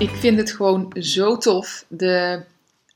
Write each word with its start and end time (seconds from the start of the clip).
Ik 0.00 0.10
vind 0.10 0.38
het 0.38 0.52
gewoon 0.52 0.92
zo 0.98 1.36
tof. 1.36 1.84
De 1.88 2.42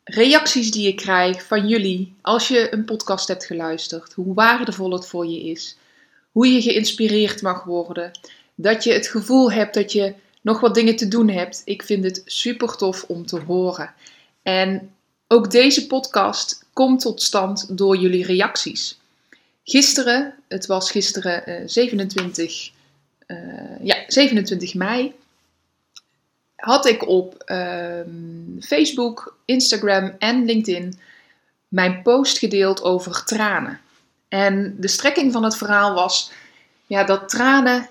reacties 0.05 0.71
die 0.71 0.89
ik 0.89 0.97
krijg 0.97 1.43
van 1.43 1.69
jullie 1.69 2.15
als 2.21 2.49
je 2.49 2.73
een 2.73 2.85
podcast 2.85 3.29
hebt 3.29 3.45
geluisterd. 3.45 4.13
Hoe 4.13 4.35
waardevol 4.35 4.93
het 4.93 5.07
voor 5.07 5.27
je 5.27 5.41
is. 5.41 5.77
Hoe 6.33 6.53
je 6.53 6.63
geïnspireerd 6.63 7.43
mag 7.43 7.65
worden. 7.65 8.11
Dat 8.55 8.85
je 8.85 8.93
het 8.93 9.09
gevoel 9.09 9.53
hebt 9.53 9.75
dat 9.75 9.93
je 9.93 10.15
nog 10.41 10.61
wat 10.61 10.75
dingen 10.75 10.97
te 10.97 11.09
doen 11.09 11.29
hebt. 11.29 11.63
Ik 11.65 11.83
vind 11.83 12.05
het 12.05 12.23
super 12.25 12.77
tof 12.77 13.05
om 13.09 13.27
te 13.27 13.41
horen. 13.41 13.95
En 14.43 14.91
ook 15.29 15.51
deze 15.51 15.87
podcast 15.87 16.65
komt 16.73 17.01
tot 17.01 17.23
stand 17.23 17.79
door 17.79 17.97
jullie 17.97 18.25
reacties. 18.27 18.99
Gisteren, 19.65 20.35
het 20.49 20.66
was 20.66 20.91
gisteren 20.91 21.71
27, 21.71 22.71
uh, 23.27 23.37
uh, 23.39 23.87
ja, 23.87 23.96
27 24.07 24.74
mei 24.74 25.15
had 26.65 26.87
ik 26.87 27.09
op 27.09 27.43
ehm, 27.45 28.60
Facebook, 28.60 29.37
Instagram 29.45 30.15
en 30.18 30.45
LinkedIn 30.45 30.98
mijn 31.68 32.02
post 32.02 32.38
gedeeld 32.38 32.82
over 32.82 33.24
tranen. 33.24 33.80
En 34.29 34.76
de 34.79 34.88
strekking 34.88 35.32
van 35.32 35.45
het 35.45 35.56
verhaal 35.56 35.95
was 35.95 36.30
ja, 36.87 37.04
dat 37.04 37.29
tranen 37.29 37.88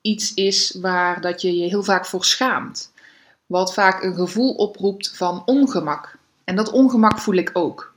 iets 0.00 0.34
is 0.34 0.76
waar 0.80 1.20
dat 1.20 1.42
je 1.42 1.56
je 1.56 1.68
heel 1.68 1.82
vaak 1.82 2.06
voor 2.06 2.24
schaamt. 2.24 2.92
Wat 3.46 3.74
vaak 3.74 4.02
een 4.02 4.14
gevoel 4.14 4.54
oproept 4.54 5.10
van 5.14 5.42
ongemak. 5.46 6.16
En 6.44 6.56
dat 6.56 6.70
ongemak 6.70 7.18
voel 7.18 7.34
ik 7.34 7.50
ook. 7.52 7.94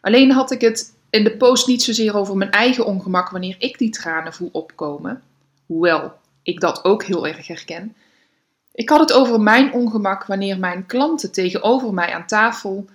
Alleen 0.00 0.32
had 0.32 0.50
ik 0.50 0.60
het 0.60 0.92
in 1.10 1.24
de 1.24 1.36
post 1.36 1.66
niet 1.66 1.82
zozeer 1.82 2.16
over 2.16 2.36
mijn 2.36 2.50
eigen 2.50 2.86
ongemak 2.86 3.30
wanneer 3.30 3.56
ik 3.58 3.78
die 3.78 3.90
tranen 3.90 4.32
voel 4.32 4.48
opkomen. 4.52 5.22
Hoewel 5.66 6.12
ik 6.42 6.60
dat 6.60 6.84
ook 6.84 7.04
heel 7.04 7.26
erg 7.26 7.46
herken. 7.46 7.94
Ik 8.74 8.88
had 8.88 9.00
het 9.00 9.12
over 9.12 9.40
mijn 9.40 9.72
ongemak 9.72 10.24
wanneer 10.24 10.58
mijn 10.58 10.86
klanten 10.86 11.32
tegenover 11.32 11.94
mij 11.94 12.12
aan 12.12 12.26
tafel 12.26 12.86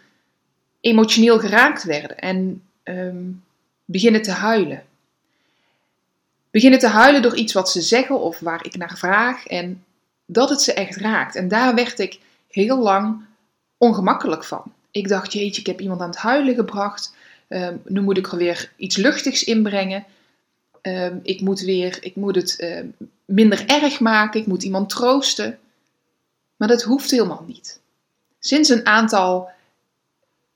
emotioneel 0.79 1.39
geraakt 1.39 1.83
werden 1.83 2.17
en 2.17 2.63
um, 2.83 3.43
beginnen 3.85 4.21
te 4.21 4.31
huilen. 4.31 4.83
Beginnen 6.51 6.79
te 6.79 6.87
huilen 6.87 7.21
door 7.21 7.35
iets 7.35 7.53
wat 7.53 7.69
ze 7.69 7.81
zeggen 7.81 8.19
of 8.19 8.39
waar 8.39 8.65
ik 8.65 8.77
naar 8.77 8.97
vraag 8.97 9.47
en 9.47 9.83
dat 10.25 10.49
het 10.49 10.61
ze 10.61 10.73
echt 10.73 10.95
raakt. 10.95 11.35
En 11.35 11.47
daar 11.47 11.75
werd 11.75 11.99
ik 11.99 12.19
heel 12.51 12.77
lang 12.77 13.21
ongemakkelijk 13.77 14.43
van. 14.43 14.63
Ik 14.91 15.07
dacht, 15.07 15.33
jeetje, 15.33 15.61
ik 15.61 15.67
heb 15.67 15.81
iemand 15.81 16.01
aan 16.01 16.09
het 16.09 16.17
huilen 16.17 16.55
gebracht. 16.55 17.15
Um, 17.49 17.81
nu 17.85 18.01
moet 18.01 18.17
ik 18.17 18.27
er 18.27 18.37
weer 18.37 18.71
iets 18.75 18.95
luchtigs 18.95 19.43
inbrengen. 19.43 20.05
Um, 20.81 21.19
ik 21.23 21.41
moet, 21.41 21.61
weer, 21.61 21.97
ik 22.01 22.15
moet 22.15 22.35
het 22.35 22.83
minder 23.25 23.63
erg 23.65 23.99
maken. 23.99 24.39
Ik 24.39 24.47
moet 24.47 24.63
iemand 24.63 24.89
troosten. 24.89 25.59
Maar 26.57 26.67
dat 26.67 26.83
hoeft 26.83 27.11
helemaal 27.11 27.43
niet. 27.47 27.79
Sinds 28.39 28.69
een 28.69 28.85
aantal 28.85 29.49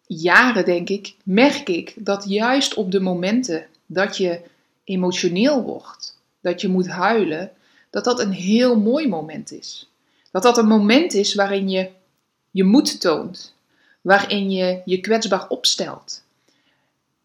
jaren, 0.06 0.66
denk 0.66 0.90
ik, 0.90 1.16
merk 1.24 1.70
ik 1.70 1.94
dat 1.96 2.26
juist 2.28 2.74
op 2.74 2.92
de 2.92 3.00
momenten 3.00 3.68
dat 3.86 4.18
je 4.18 4.42
emotioneel 4.84 5.64
wordt, 5.64 6.18
dat 6.42 6.62
je 6.62 6.68
moet 6.68 6.88
huilen, 6.88 7.52
dat 7.90 8.04
dat 8.04 8.20
een 8.20 8.32
heel 8.32 8.80
mooi 8.80 9.08
moment 9.08 9.52
is. 9.52 9.90
Dat 10.32 10.44
dat 10.44 10.58
een 10.58 10.68
moment 10.68 11.14
is 11.14 11.36
waarin 11.36 11.70
je 11.70 11.90
je 12.52 12.64
moed 12.64 13.02
toont, 13.02 13.54
waarin 14.02 14.52
je 14.52 14.82
je 14.86 15.00
kwetsbaar 15.00 15.48
opstelt. 15.48 16.24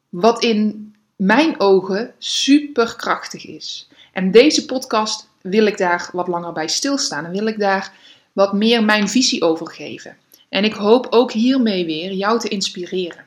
Wat 0.08 0.42
in 0.42 0.94
mijn 1.16 1.60
ogen 1.60 2.14
superkrachtig 2.18 3.46
is. 3.46 3.88
En 4.12 4.30
deze 4.30 4.64
podcast 4.64 5.28
wil 5.40 5.66
ik 5.66 5.78
daar 5.78 6.10
wat 6.12 6.28
langer 6.28 6.52
bij 6.52 6.68
stilstaan 6.68 7.24
en 7.24 7.30
wil 7.30 7.46
ik 7.46 7.58
daar 7.58 7.92
wat 8.36 8.52
meer 8.52 8.84
mijn 8.84 9.08
visie 9.08 9.42
over 9.42 9.70
geven. 9.70 10.16
En 10.48 10.64
ik 10.64 10.72
hoop 10.72 11.06
ook 11.10 11.32
hiermee 11.32 11.84
weer 11.84 12.12
jou 12.12 12.38
te 12.38 12.48
inspireren. 12.48 13.24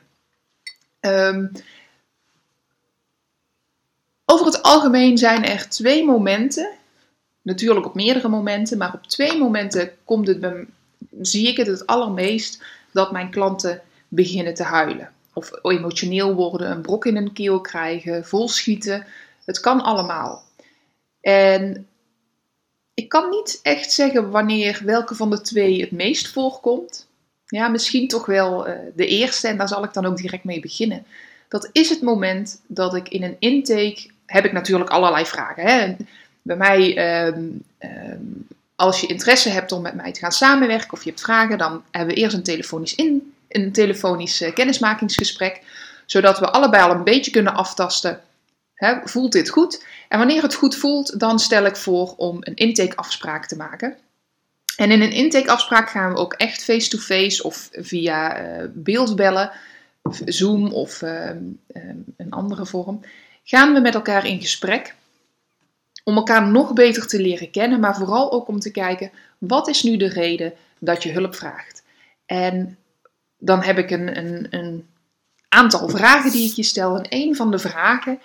Ehm, 1.00 1.46
over 4.24 4.46
het 4.46 4.62
algemeen 4.62 5.18
zijn 5.18 5.44
er 5.44 5.68
twee 5.68 6.04
momenten, 6.04 6.70
natuurlijk 7.42 7.86
op 7.86 7.94
meerdere 7.94 8.28
momenten, 8.28 8.78
maar 8.78 8.94
op 8.94 9.06
twee 9.06 9.38
momenten 9.38 9.92
komt 10.04 10.26
het, 10.26 10.66
zie 11.20 11.48
ik 11.48 11.56
het 11.56 11.66
het 11.66 11.86
allermeest 11.86 12.62
dat 12.92 13.12
mijn 13.12 13.30
klanten 13.30 13.82
beginnen 14.08 14.54
te 14.54 14.62
huilen. 14.62 15.12
Of 15.32 15.50
emotioneel 15.62 16.34
worden, 16.34 16.70
een 16.70 16.82
brok 16.82 17.06
in 17.06 17.16
hun 17.16 17.32
keel 17.32 17.60
krijgen, 17.60 18.24
volschieten. 18.24 19.06
Het 19.44 19.60
kan 19.60 19.80
allemaal. 19.80 20.42
En 21.20 21.88
ik 23.00 23.08
kan 23.08 23.30
niet 23.30 23.60
echt 23.62 23.92
zeggen 23.92 24.30
wanneer 24.30 24.80
welke 24.84 25.14
van 25.14 25.30
de 25.30 25.40
twee 25.40 25.80
het 25.80 25.90
meest 25.90 26.28
voorkomt. 26.28 27.06
Ja, 27.46 27.68
misschien 27.68 28.08
toch 28.08 28.26
wel 28.26 28.68
uh, 28.68 28.74
de 28.94 29.06
eerste 29.06 29.48
en 29.48 29.56
daar 29.56 29.68
zal 29.68 29.84
ik 29.84 29.92
dan 29.92 30.06
ook 30.06 30.16
direct 30.16 30.44
mee 30.44 30.60
beginnen. 30.60 31.06
Dat 31.48 31.68
is 31.72 31.88
het 31.88 32.02
moment 32.02 32.60
dat 32.66 32.94
ik 32.94 33.08
in 33.08 33.22
een 33.22 33.36
intake 33.38 34.10
heb 34.26 34.44
ik 34.44 34.52
natuurlijk 34.52 34.90
allerlei 34.90 35.26
vragen. 35.26 35.62
Hè? 35.62 35.96
Bij 36.42 36.56
mij, 36.56 36.80
um, 37.26 37.62
um, 37.78 38.46
als 38.76 39.00
je 39.00 39.06
interesse 39.06 39.48
hebt 39.48 39.72
om 39.72 39.82
met 39.82 39.94
mij 39.94 40.12
te 40.12 40.20
gaan 40.20 40.32
samenwerken 40.32 40.92
of 40.92 41.04
je 41.04 41.10
hebt 41.10 41.22
vragen, 41.22 41.58
dan 41.58 41.82
hebben 41.90 42.14
we 42.14 42.20
eerst 42.20 42.36
een 42.36 42.42
telefonisch, 42.42 42.94
in, 42.94 43.34
een 43.48 43.72
telefonisch 43.72 44.42
uh, 44.42 44.54
kennismakingsgesprek, 44.54 45.62
zodat 46.06 46.38
we 46.38 46.50
allebei 46.50 46.82
al 46.82 46.90
een 46.90 47.04
beetje 47.04 47.30
kunnen 47.30 47.54
aftasten 47.54 48.20
voelt 49.04 49.32
dit 49.32 49.48
goed? 49.48 49.84
En 50.08 50.18
wanneer 50.18 50.42
het 50.42 50.54
goed 50.54 50.76
voelt, 50.76 51.20
dan 51.20 51.38
stel 51.38 51.64
ik 51.64 51.76
voor 51.76 52.14
om 52.16 52.36
een 52.40 52.54
intakeafspraak 52.54 53.46
te 53.46 53.56
maken. 53.56 53.96
En 54.76 54.90
in 54.90 55.00
een 55.00 55.12
intakeafspraak 55.12 55.90
gaan 55.90 56.12
we 56.12 56.18
ook 56.18 56.32
echt 56.32 56.64
face-to-face 56.64 57.42
of 57.42 57.68
via 57.72 58.42
uh, 58.42 58.64
beeldbellen, 58.74 59.50
Zoom 60.24 60.72
of 60.72 61.02
uh, 61.02 61.30
een 62.16 62.30
andere 62.30 62.66
vorm, 62.66 63.00
gaan 63.44 63.74
we 63.74 63.80
met 63.80 63.94
elkaar 63.94 64.26
in 64.26 64.40
gesprek 64.40 64.94
om 66.04 66.16
elkaar 66.16 66.48
nog 66.48 66.72
beter 66.72 67.06
te 67.06 67.20
leren 67.20 67.50
kennen, 67.50 67.80
maar 67.80 67.96
vooral 67.96 68.32
ook 68.32 68.48
om 68.48 68.60
te 68.60 68.70
kijken 68.70 69.10
wat 69.38 69.68
is 69.68 69.82
nu 69.82 69.96
de 69.96 70.08
reden 70.08 70.52
dat 70.78 71.02
je 71.02 71.12
hulp 71.12 71.34
vraagt. 71.34 71.82
En 72.26 72.78
dan 73.38 73.62
heb 73.62 73.78
ik 73.78 73.90
een, 73.90 74.16
een, 74.18 74.46
een 74.50 74.86
aantal 75.48 75.88
vragen 75.88 76.30
die 76.30 76.48
ik 76.48 76.56
je 76.56 76.62
stel. 76.62 76.96
En 76.96 77.06
een 77.08 77.36
van 77.36 77.50
de 77.50 77.58
vragen 77.58 78.20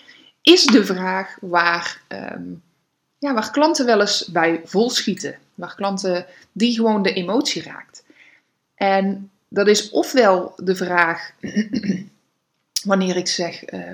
is 0.54 0.66
de 0.66 0.86
vraag 0.86 1.38
waar, 1.42 2.02
ehm, 2.08 2.44
ja, 3.18 3.34
waar 3.34 3.52
klanten 3.52 3.86
wel 3.86 4.02
eens 4.02 4.26
bij 4.26 4.62
volschieten. 4.64 5.38
Waar 5.56 5.76
klanten 5.76 6.26
die 6.52 6.76
gewoon 6.76 7.02
de 7.02 7.14
emotie 7.14 7.64
raakt. 7.64 8.04
En 8.76 9.32
dat 9.48 9.68
is 9.68 9.90
ofwel 9.90 10.54
de 10.58 10.76
vraag 10.76 11.32
wanneer 12.92 13.16
ik 13.16 13.28
zeg: 13.28 13.74
uh, 13.74 13.94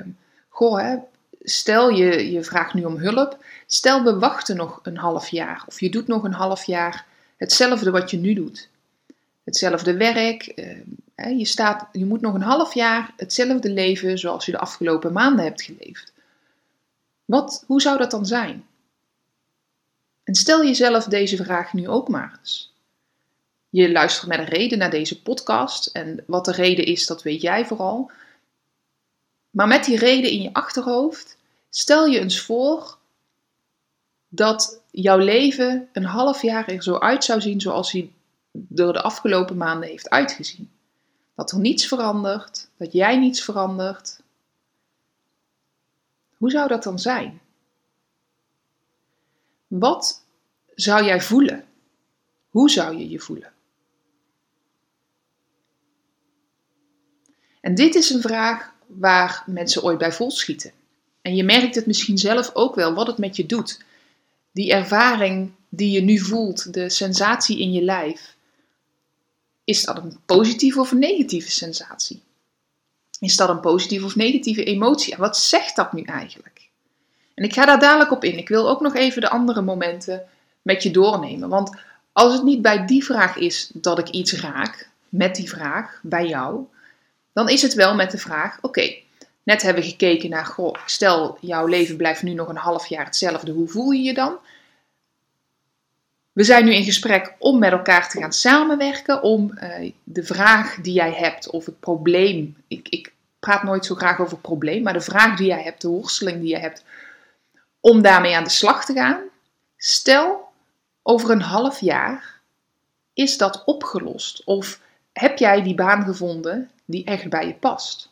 Goh, 0.49 0.79
hè, 0.79 0.95
stel 1.43 1.89
je, 1.89 2.31
je 2.31 2.43
vraagt 2.43 2.73
nu 2.73 2.83
om 2.83 2.97
hulp. 2.97 3.43
Stel 3.65 4.03
we 4.03 4.19
wachten 4.19 4.55
nog 4.55 4.79
een 4.83 4.97
half 4.97 5.27
jaar. 5.27 5.63
Of 5.67 5.79
je 5.79 5.89
doet 5.89 6.07
nog 6.07 6.23
een 6.23 6.33
half 6.33 6.63
jaar 6.63 7.05
hetzelfde 7.37 7.91
wat 7.91 8.11
je 8.11 8.17
nu 8.17 8.33
doet. 8.33 8.69
Hetzelfde 9.43 9.97
werk. 9.97 10.51
Uh, 11.15 11.37
je, 11.37 11.45
staat, 11.45 11.87
je 11.91 12.05
moet 12.05 12.21
nog 12.21 12.33
een 12.33 12.41
half 12.41 12.73
jaar 12.73 13.13
hetzelfde 13.17 13.69
leven 13.69 14.17
zoals 14.17 14.45
je 14.45 14.51
de 14.51 14.57
afgelopen 14.57 15.13
maanden 15.13 15.45
hebt 15.45 15.61
geleefd. 15.61 16.11
Wat, 17.31 17.63
hoe 17.67 17.81
zou 17.81 17.97
dat 17.97 18.11
dan 18.11 18.25
zijn? 18.25 18.65
En 20.23 20.35
stel 20.35 20.65
jezelf 20.65 21.03
deze 21.03 21.37
vraag 21.37 21.73
nu 21.73 21.87
ook 21.87 22.07
maar 22.07 22.37
eens. 22.39 22.73
Je 23.69 23.91
luistert 23.91 24.27
met 24.27 24.39
een 24.39 24.45
reden 24.45 24.77
naar 24.77 24.89
deze 24.89 25.21
podcast 25.21 25.85
en 25.85 26.23
wat 26.27 26.45
de 26.45 26.51
reden 26.51 26.85
is, 26.85 27.05
dat 27.05 27.23
weet 27.23 27.41
jij 27.41 27.65
vooral. 27.65 28.11
Maar 29.49 29.67
met 29.67 29.85
die 29.85 29.97
reden 29.97 30.31
in 30.31 30.41
je 30.41 30.53
achterhoofd, 30.53 31.37
stel 31.69 32.05
je 32.05 32.19
eens 32.19 32.41
voor 32.41 32.97
dat 34.27 34.81
jouw 34.89 35.17
leven 35.17 35.89
een 35.93 36.05
half 36.05 36.41
jaar 36.41 36.67
er 36.67 36.83
zo 36.83 36.97
uit 36.97 37.23
zou 37.23 37.41
zien 37.41 37.61
zoals 37.61 37.91
hij 37.91 38.11
door 38.51 38.93
de 38.93 39.01
afgelopen 39.01 39.57
maanden 39.57 39.89
heeft 39.89 40.09
uitgezien. 40.09 40.71
Dat 41.35 41.51
er 41.51 41.59
niets 41.59 41.87
verandert, 41.87 42.67
dat 42.77 42.93
jij 42.93 43.17
niets 43.17 43.41
verandert, 43.43 44.21
hoe 46.41 46.51
zou 46.51 46.67
dat 46.67 46.83
dan 46.83 46.99
zijn? 46.99 47.41
Wat 49.67 50.25
zou 50.75 51.05
jij 51.05 51.21
voelen? 51.21 51.65
Hoe 52.49 52.69
zou 52.69 52.97
je 52.97 53.09
je 53.09 53.19
voelen? 53.19 53.53
En 57.59 57.75
dit 57.75 57.95
is 57.95 58.09
een 58.09 58.21
vraag 58.21 58.73
waar 58.87 59.43
mensen 59.45 59.83
ooit 59.83 59.97
bij 59.97 60.11
volschieten. 60.11 60.71
En 61.21 61.35
je 61.35 61.43
merkt 61.43 61.75
het 61.75 61.85
misschien 61.85 62.17
zelf 62.17 62.51
ook 62.53 62.75
wel, 62.75 62.93
wat 62.93 63.07
het 63.07 63.17
met 63.17 63.35
je 63.35 63.45
doet. 63.45 63.83
Die 64.51 64.71
ervaring 64.71 65.51
die 65.69 65.91
je 65.91 66.01
nu 66.01 66.19
voelt, 66.19 66.73
de 66.73 66.89
sensatie 66.89 67.59
in 67.59 67.71
je 67.71 67.81
lijf. 67.81 68.35
Is 69.63 69.83
dat 69.83 69.97
een 69.97 70.19
positieve 70.25 70.79
of 70.79 70.91
een 70.91 70.99
negatieve 70.99 71.51
sensatie? 71.51 72.21
Is 73.21 73.35
dat 73.35 73.49
een 73.49 73.59
positieve 73.59 74.05
of 74.05 74.15
negatieve 74.15 74.63
emotie? 74.63 75.13
En 75.13 75.19
wat 75.19 75.37
zegt 75.37 75.75
dat 75.75 75.93
nu 75.93 76.01
eigenlijk? 76.01 76.69
En 77.33 77.43
ik 77.43 77.53
ga 77.53 77.65
daar 77.65 77.79
dadelijk 77.79 78.11
op 78.11 78.23
in. 78.23 78.37
Ik 78.37 78.47
wil 78.47 78.69
ook 78.69 78.81
nog 78.81 78.95
even 78.95 79.21
de 79.21 79.29
andere 79.29 79.61
momenten 79.61 80.23
met 80.61 80.83
je 80.83 80.91
doornemen. 80.91 81.49
Want 81.49 81.75
als 82.13 82.33
het 82.33 82.43
niet 82.43 82.61
bij 82.61 82.85
die 82.85 83.03
vraag 83.03 83.37
is 83.37 83.69
dat 83.73 83.99
ik 83.99 84.09
iets 84.09 84.33
raak, 84.33 84.89
met 85.09 85.35
die 85.35 85.49
vraag, 85.49 85.99
bij 86.03 86.27
jou, 86.27 86.65
dan 87.33 87.49
is 87.49 87.61
het 87.61 87.73
wel 87.73 87.95
met 87.95 88.11
de 88.11 88.17
vraag: 88.17 88.57
oké, 88.61 88.95
net 89.43 89.61
hebben 89.61 89.83
we 89.83 89.89
gekeken 89.89 90.29
naar, 90.29 90.45
goh, 90.45 90.75
stel 90.85 91.37
jouw 91.41 91.65
leven 91.65 91.97
blijft 91.97 92.23
nu 92.23 92.33
nog 92.33 92.47
een 92.47 92.55
half 92.55 92.87
jaar 92.87 93.05
hetzelfde, 93.05 93.51
hoe 93.51 93.67
voel 93.67 93.91
je 93.91 94.01
je 94.01 94.13
dan? 94.13 94.37
We 96.31 96.43
zijn 96.43 96.65
nu 96.65 96.73
in 96.73 96.83
gesprek 96.83 97.35
om 97.37 97.59
met 97.59 97.71
elkaar 97.71 98.09
te 98.09 98.19
gaan 98.19 98.33
samenwerken, 98.33 99.23
om 99.23 99.51
uh, 99.53 99.91
de 100.03 100.23
vraag 100.23 100.75
die 100.75 100.93
jij 100.93 101.11
hebt 101.11 101.49
of 101.49 101.65
het 101.65 101.79
probleem, 101.79 102.57
ik, 102.67 102.87
ik 102.89 103.13
praat 103.39 103.63
nooit 103.63 103.85
zo 103.85 103.95
graag 103.95 104.19
over 104.19 104.37
probleem, 104.37 104.83
maar 104.83 104.93
de 104.93 105.01
vraag 105.01 105.37
die 105.37 105.47
jij 105.47 105.63
hebt, 105.63 105.81
de 105.81 105.87
worsteling 105.87 106.39
die 106.39 106.49
je 106.49 106.57
hebt, 106.57 106.83
om 107.79 108.01
daarmee 108.01 108.35
aan 108.35 108.43
de 108.43 108.49
slag 108.49 108.85
te 108.85 108.93
gaan. 108.93 109.21
Stel, 109.77 110.49
over 111.03 111.29
een 111.29 111.41
half 111.41 111.79
jaar 111.79 112.39
is 113.13 113.37
dat 113.37 113.63
opgelost 113.65 114.43
of 114.43 114.79
heb 115.13 115.37
jij 115.37 115.63
die 115.63 115.75
baan 115.75 116.03
gevonden 116.03 116.71
die 116.85 117.03
echt 117.03 117.29
bij 117.29 117.47
je 117.47 117.53
past? 117.53 118.09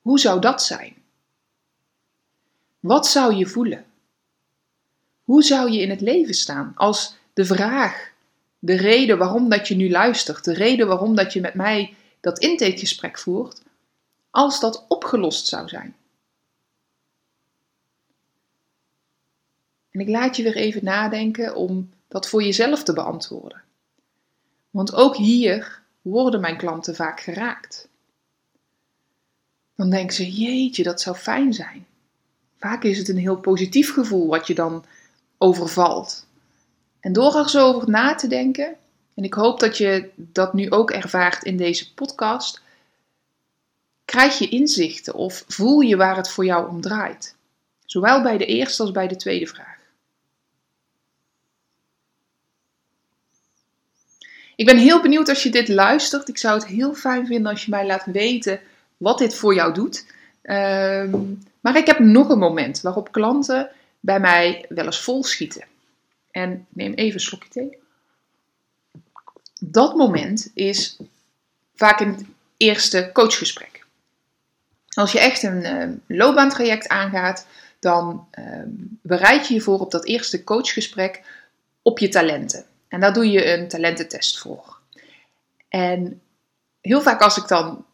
Hoe 0.00 0.18
zou 0.18 0.40
dat 0.40 0.62
zijn? 0.62 0.94
Wat 2.80 3.06
zou 3.06 3.34
je 3.34 3.46
voelen? 3.46 3.84
Hoe 5.24 5.42
zou 5.42 5.70
je 5.70 5.80
in 5.80 5.90
het 5.90 6.00
leven 6.00 6.34
staan 6.34 6.72
als 6.76 7.16
de 7.32 7.44
vraag, 7.44 8.12
de 8.58 8.76
reden 8.76 9.18
waarom 9.18 9.48
dat 9.48 9.68
je 9.68 9.74
nu 9.74 9.90
luistert, 9.90 10.44
de 10.44 10.54
reden 10.54 10.86
waarom 10.86 11.14
dat 11.14 11.32
je 11.32 11.40
met 11.40 11.54
mij 11.54 11.94
dat 12.20 12.38
intakegesprek 12.38 13.18
voert, 13.18 13.62
als 14.30 14.60
dat 14.60 14.84
opgelost 14.88 15.46
zou 15.46 15.68
zijn? 15.68 15.96
En 19.90 20.00
ik 20.00 20.08
laat 20.08 20.36
je 20.36 20.42
weer 20.42 20.56
even 20.56 20.84
nadenken 20.84 21.54
om 21.54 21.90
dat 22.08 22.28
voor 22.28 22.42
jezelf 22.42 22.82
te 22.82 22.92
beantwoorden. 22.92 23.62
Want 24.70 24.94
ook 24.94 25.16
hier 25.16 25.82
worden 26.02 26.40
mijn 26.40 26.56
klanten 26.56 26.94
vaak 26.94 27.20
geraakt. 27.20 27.88
Dan 29.76 29.90
denken 29.90 30.14
ze: 30.14 30.30
jeetje, 30.30 30.82
dat 30.82 31.00
zou 31.00 31.16
fijn 31.16 31.52
zijn. 31.52 31.86
Vaak 32.58 32.82
is 32.82 32.98
het 32.98 33.08
een 33.08 33.18
heel 33.18 33.36
positief 33.36 33.92
gevoel 33.92 34.26
wat 34.26 34.46
je 34.46 34.54
dan 34.54 34.84
overvalt. 35.38 36.26
En 37.02 37.12
door 37.12 37.48
zo 37.48 37.66
over 37.66 37.90
na 37.90 38.14
te 38.14 38.26
denken, 38.26 38.76
en 39.14 39.24
ik 39.24 39.34
hoop 39.34 39.60
dat 39.60 39.78
je 39.78 40.10
dat 40.16 40.54
nu 40.54 40.70
ook 40.70 40.90
ervaart 40.90 41.44
in 41.44 41.56
deze 41.56 41.94
podcast, 41.94 42.62
krijg 44.04 44.38
je 44.38 44.48
inzichten 44.48 45.14
of 45.14 45.44
voel 45.48 45.80
je 45.80 45.96
waar 45.96 46.16
het 46.16 46.30
voor 46.30 46.44
jou 46.44 46.68
om 46.68 46.80
draait. 46.80 47.36
Zowel 47.84 48.22
bij 48.22 48.38
de 48.38 48.46
eerste 48.46 48.82
als 48.82 48.90
bij 48.90 49.08
de 49.08 49.16
tweede 49.16 49.46
vraag. 49.46 49.78
Ik 54.56 54.66
ben 54.66 54.78
heel 54.78 55.02
benieuwd 55.02 55.28
als 55.28 55.42
je 55.42 55.50
dit 55.50 55.68
luistert. 55.68 56.28
Ik 56.28 56.38
zou 56.38 56.54
het 56.54 56.66
heel 56.66 56.94
fijn 56.94 57.26
vinden 57.26 57.50
als 57.50 57.64
je 57.64 57.70
mij 57.70 57.86
laat 57.86 58.04
weten 58.04 58.60
wat 58.96 59.18
dit 59.18 59.34
voor 59.34 59.54
jou 59.54 59.74
doet. 59.74 60.06
Ehm, 60.42 61.20
maar 61.60 61.76
ik 61.76 61.86
heb 61.86 61.98
nog 61.98 62.28
een 62.28 62.38
moment 62.38 62.80
waarop 62.80 63.12
klanten 63.12 63.70
bij 64.00 64.20
mij 64.20 64.66
wel 64.68 64.84
eens 64.84 65.00
vol 65.00 65.24
schieten. 65.24 65.70
En 66.32 66.66
neem 66.68 66.92
even 66.92 67.14
een 67.14 67.20
slokje 67.20 67.48
thee. 67.48 67.78
Dat 69.60 69.96
moment 69.96 70.50
is 70.54 70.98
vaak 71.74 72.00
in 72.00 72.08
het 72.08 72.24
eerste 72.56 73.10
coachgesprek. 73.12 73.86
Als 74.88 75.12
je 75.12 75.20
echt 75.20 75.42
een 75.42 75.64
uh, 75.64 76.18
loopbaantraject 76.18 76.88
aangaat, 76.88 77.46
dan 77.78 78.26
uh, 78.38 78.62
bereid 79.02 79.48
je 79.48 79.54
je 79.54 79.60
voor 79.60 79.78
op 79.78 79.90
dat 79.90 80.06
eerste 80.06 80.44
coachgesprek 80.44 81.22
op 81.82 81.98
je 81.98 82.08
talenten. 82.08 82.64
En 82.88 83.00
daar 83.00 83.12
doe 83.12 83.30
je 83.30 83.52
een 83.52 83.68
talententest 83.68 84.38
voor. 84.38 84.78
En 85.68 86.20
heel 86.80 87.00
vaak 87.00 87.20
als 87.20 87.36
ik 87.36 87.48
dan 87.48 87.84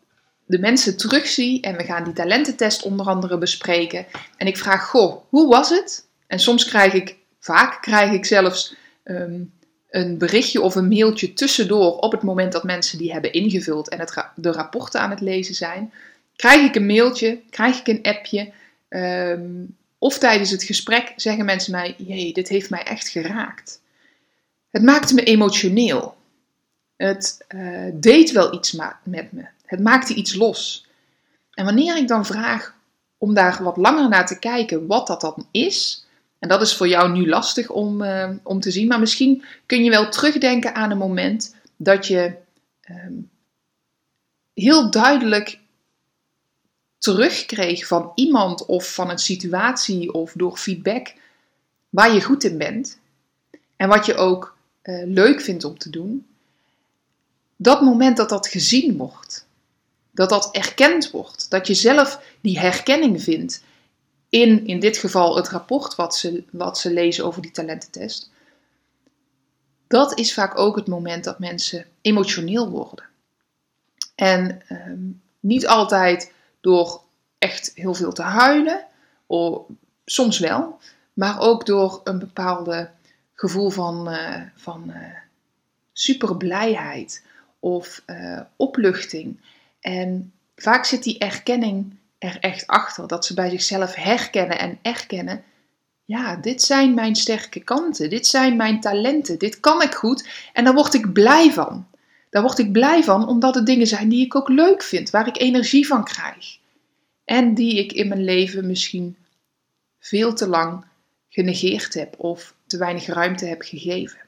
de 0.47 0.59
mensen 0.59 0.97
terugzie 0.97 1.61
en 1.61 1.77
we 1.77 1.85
gaan 1.85 2.05
die 2.05 2.13
talententest 2.13 2.83
onder 2.83 3.07
andere 3.07 3.39
bespreken 3.39 4.07
en 4.37 4.47
ik 4.47 4.57
vraag, 4.57 4.89
goh, 4.89 5.23
hoe 5.29 5.49
was 5.49 5.69
het? 5.71 6.07
En 6.27 6.39
soms 6.39 6.65
krijg 6.65 6.93
ik, 6.93 7.17
vaak 7.39 7.83
krijg 7.83 8.13
ik 8.13 8.25
zelfs 8.25 8.75
ehm, 9.03 9.41
een 9.91 10.19
berichtje 10.19 10.61
of 10.61 10.75
een 10.75 10.89
mailtje 10.89 11.33
tussendoor 11.33 11.97
op 11.97 12.13
het 12.13 12.23
moment 12.23 12.53
dat 12.53 12.65
mensen 12.65 12.99
die 12.99 13.13
hebben 13.13 13.33
ingevuld 13.33 13.89
en 13.89 13.99
het 13.99 14.25
de 14.35 14.53
rapporten 14.53 15.01
aan 15.01 15.11
het 15.11 15.21
lezen 15.21 15.55
zijn. 15.55 15.93
Krijg 16.37 16.63
ik 16.63 16.75
een 16.75 16.87
mailtje, 16.87 17.41
krijg 17.51 17.79
ik 17.79 17.87
een 17.87 18.03
appje, 18.03 18.53
ehm, 18.89 19.65
of 19.99 20.19
tijdens 20.19 20.51
het 20.51 20.63
gesprek 20.63 21.13
zeggen 21.17 21.45
mensen 21.45 21.73
mij, 21.73 21.95
jee, 21.99 22.33
dit 22.33 22.49
heeft 22.49 22.71
mij 22.71 22.83
echt 22.83 23.09
geraakt. 23.09 23.81
Het 24.71 24.83
maakte 24.83 25.15
me 25.15 25.23
emotioneel. 25.23 26.17
Het 26.97 27.45
uh, 27.55 27.91
deed 27.95 28.33
wel 28.33 28.55
iets 28.55 28.73
met 29.03 29.33
me. 29.33 29.45
Het 29.65 29.81
maakte 29.81 30.15
iets 30.15 30.35
los. 30.35 30.87
En 31.55 31.65
wanneer 31.65 31.97
ik 31.97 32.09
dan 32.09 32.27
vraag 32.27 32.75
om 33.19 33.35
daar 33.35 33.63
wat 33.63 33.77
langer 33.77 34.09
naar 34.09 34.27
te 34.27 34.39
kijken 34.39 34.87
wat 34.87 35.07
dat 35.07 35.21
dan 35.21 35.47
is, 35.51 36.07
en 36.39 36.49
dat 36.49 36.63
is 36.63 36.77
voor 36.77 36.89
jou 36.89 37.13
nu 37.13 37.29
lastig 37.29 37.71
om, 37.71 38.03
uh, 38.03 38.31
om 38.43 38.61
te 38.61 38.71
zien, 38.71 38.87
maar 38.87 39.01
misschien 39.01 39.45
kun 39.67 39.85
je 39.85 39.91
wel 39.91 40.11
terugdenken 40.11 40.75
aan 40.75 40.91
een 40.91 40.99
moment 40.99 41.55
dat 41.77 42.07
je 42.07 42.35
um, 42.91 43.31
heel 44.55 44.91
duidelijk 44.91 45.59
terugkreeg 46.99 47.87
van 47.87 48.13
iemand 48.15 48.67
of 48.67 48.95
van 48.95 49.11
een 49.11 49.19
situatie 49.19 50.13
of 50.13 50.33
door 50.33 50.57
feedback 50.57 51.15
waar 51.89 52.15
je 52.15 52.23
goed 52.23 52.45
in 52.45 52.59
bent 52.59 52.99
en 53.77 53.89
wat 53.89 54.07
je 54.07 54.15
ook 54.15 54.57
uh, 54.83 55.07
leuk 55.07 55.41
vindt 55.41 55.65
om 55.65 55.79
te 55.79 55.91
doen, 55.91 56.27
dat 57.57 57.83
moment 57.83 58.17
dat 58.17 58.29
dat 58.29 58.47
gezien 58.47 58.97
wordt, 58.97 59.47
dat 60.11 60.29
dat 60.29 60.49
erkend 60.53 61.11
wordt, 61.11 61.51
dat 61.51 61.67
je 61.67 61.75
zelf 61.75 62.23
die 62.41 62.59
herkenning 62.59 63.23
vindt 63.23 63.63
in, 64.29 64.67
in 64.67 64.81
dit 64.81 64.97
geval 64.97 65.37
het 65.37 65.49
rapport 65.49 65.95
wat 65.95 66.17
ze, 66.17 66.45
wat 66.51 66.79
ze 66.79 66.93
lezen 66.93 67.25
over 67.25 67.43
die 67.43 67.51
talententest, 67.51 68.31
dat 69.87 70.19
is 70.19 70.35
vaak 70.35 70.59
ook 70.59 70.77
het 70.77 70.87
moment 70.87 71.25
dat 71.25 71.39
mensen 71.39 71.87
emotioneel 72.01 72.71
worden. 72.71 73.05
En 74.15 74.63
ehm, 74.69 75.11
niet 75.41 75.67
altijd 75.67 76.33
door 76.61 77.03
echt 77.39 77.73
heel 77.75 77.95
veel 77.95 78.13
te 78.13 78.23
huilen, 78.23 78.87
of, 79.27 79.63
soms 80.05 80.39
wel, 80.39 80.79
maar 81.13 81.41
ook 81.41 81.67
door 81.67 82.01
een 82.05 82.19
bepaalde 82.19 82.91
gevoel 83.35 83.71
van, 83.71 84.13
uh, 84.13 84.43
van 84.55 84.85
uh, 84.87 84.97
super 85.93 86.37
blijheid 86.37 87.25
of 87.59 88.03
uh, 88.07 88.41
opluchting. 88.57 89.41
En 89.81 90.33
vaak 90.57 90.85
zit 90.85 91.03
die 91.03 91.19
erkenning 91.19 91.97
er 92.19 92.39
echt 92.41 92.67
achter. 92.67 93.07
Dat 93.07 93.27
ze 93.27 93.35
bij 93.35 93.51
zichzelf 93.51 93.95
herkennen 93.95 94.59
en 94.59 94.79
erkennen. 94.83 95.45
Ja, 96.05 96.37
dit 96.37 96.63
zijn 96.63 96.95
mijn 96.95 97.17
sterke 97.17 97.61
kanten. 97.61 98.11
Dit 98.11 98.27
zijn 98.27 98.57
mijn 98.57 98.81
talenten. 98.81 99.39
Dit 99.39 99.61
kan 99.61 99.83
ik 99.83 99.95
goed. 99.95 100.29
En 100.53 100.65
daar 100.65 100.75
word 100.75 100.95
ik 100.95 101.13
blij 101.13 101.53
van. 101.53 101.87
Daar 102.31 102.43
word 102.43 102.59
ik 102.59 102.73
blij 102.73 103.05
van 103.05 103.29
omdat 103.29 103.55
het 103.55 103.67
dingen 103.67 103.87
zijn 103.87 104.09
die 104.09 104.25
ik 104.25 104.35
ook 104.35 104.49
leuk 104.49 104.83
vind. 104.83 105.11
Waar 105.11 105.27
ik 105.27 105.39
energie 105.39 105.87
van 105.87 106.05
krijg. 106.05 106.59
En 107.25 107.55
die 107.55 107.79
ik 107.79 107.93
in 107.93 108.09
mijn 108.09 108.25
leven 108.25 108.67
misschien 108.67 109.17
veel 109.99 110.35
te 110.35 110.49
lang 110.49 110.85
genegeerd 111.29 111.95
heb 111.95 112.15
of 112.19 112.55
te 112.67 112.79
weinig 112.79 113.07
ruimte 113.07 113.47
heb 113.47 113.63
gegeven. 113.63 114.19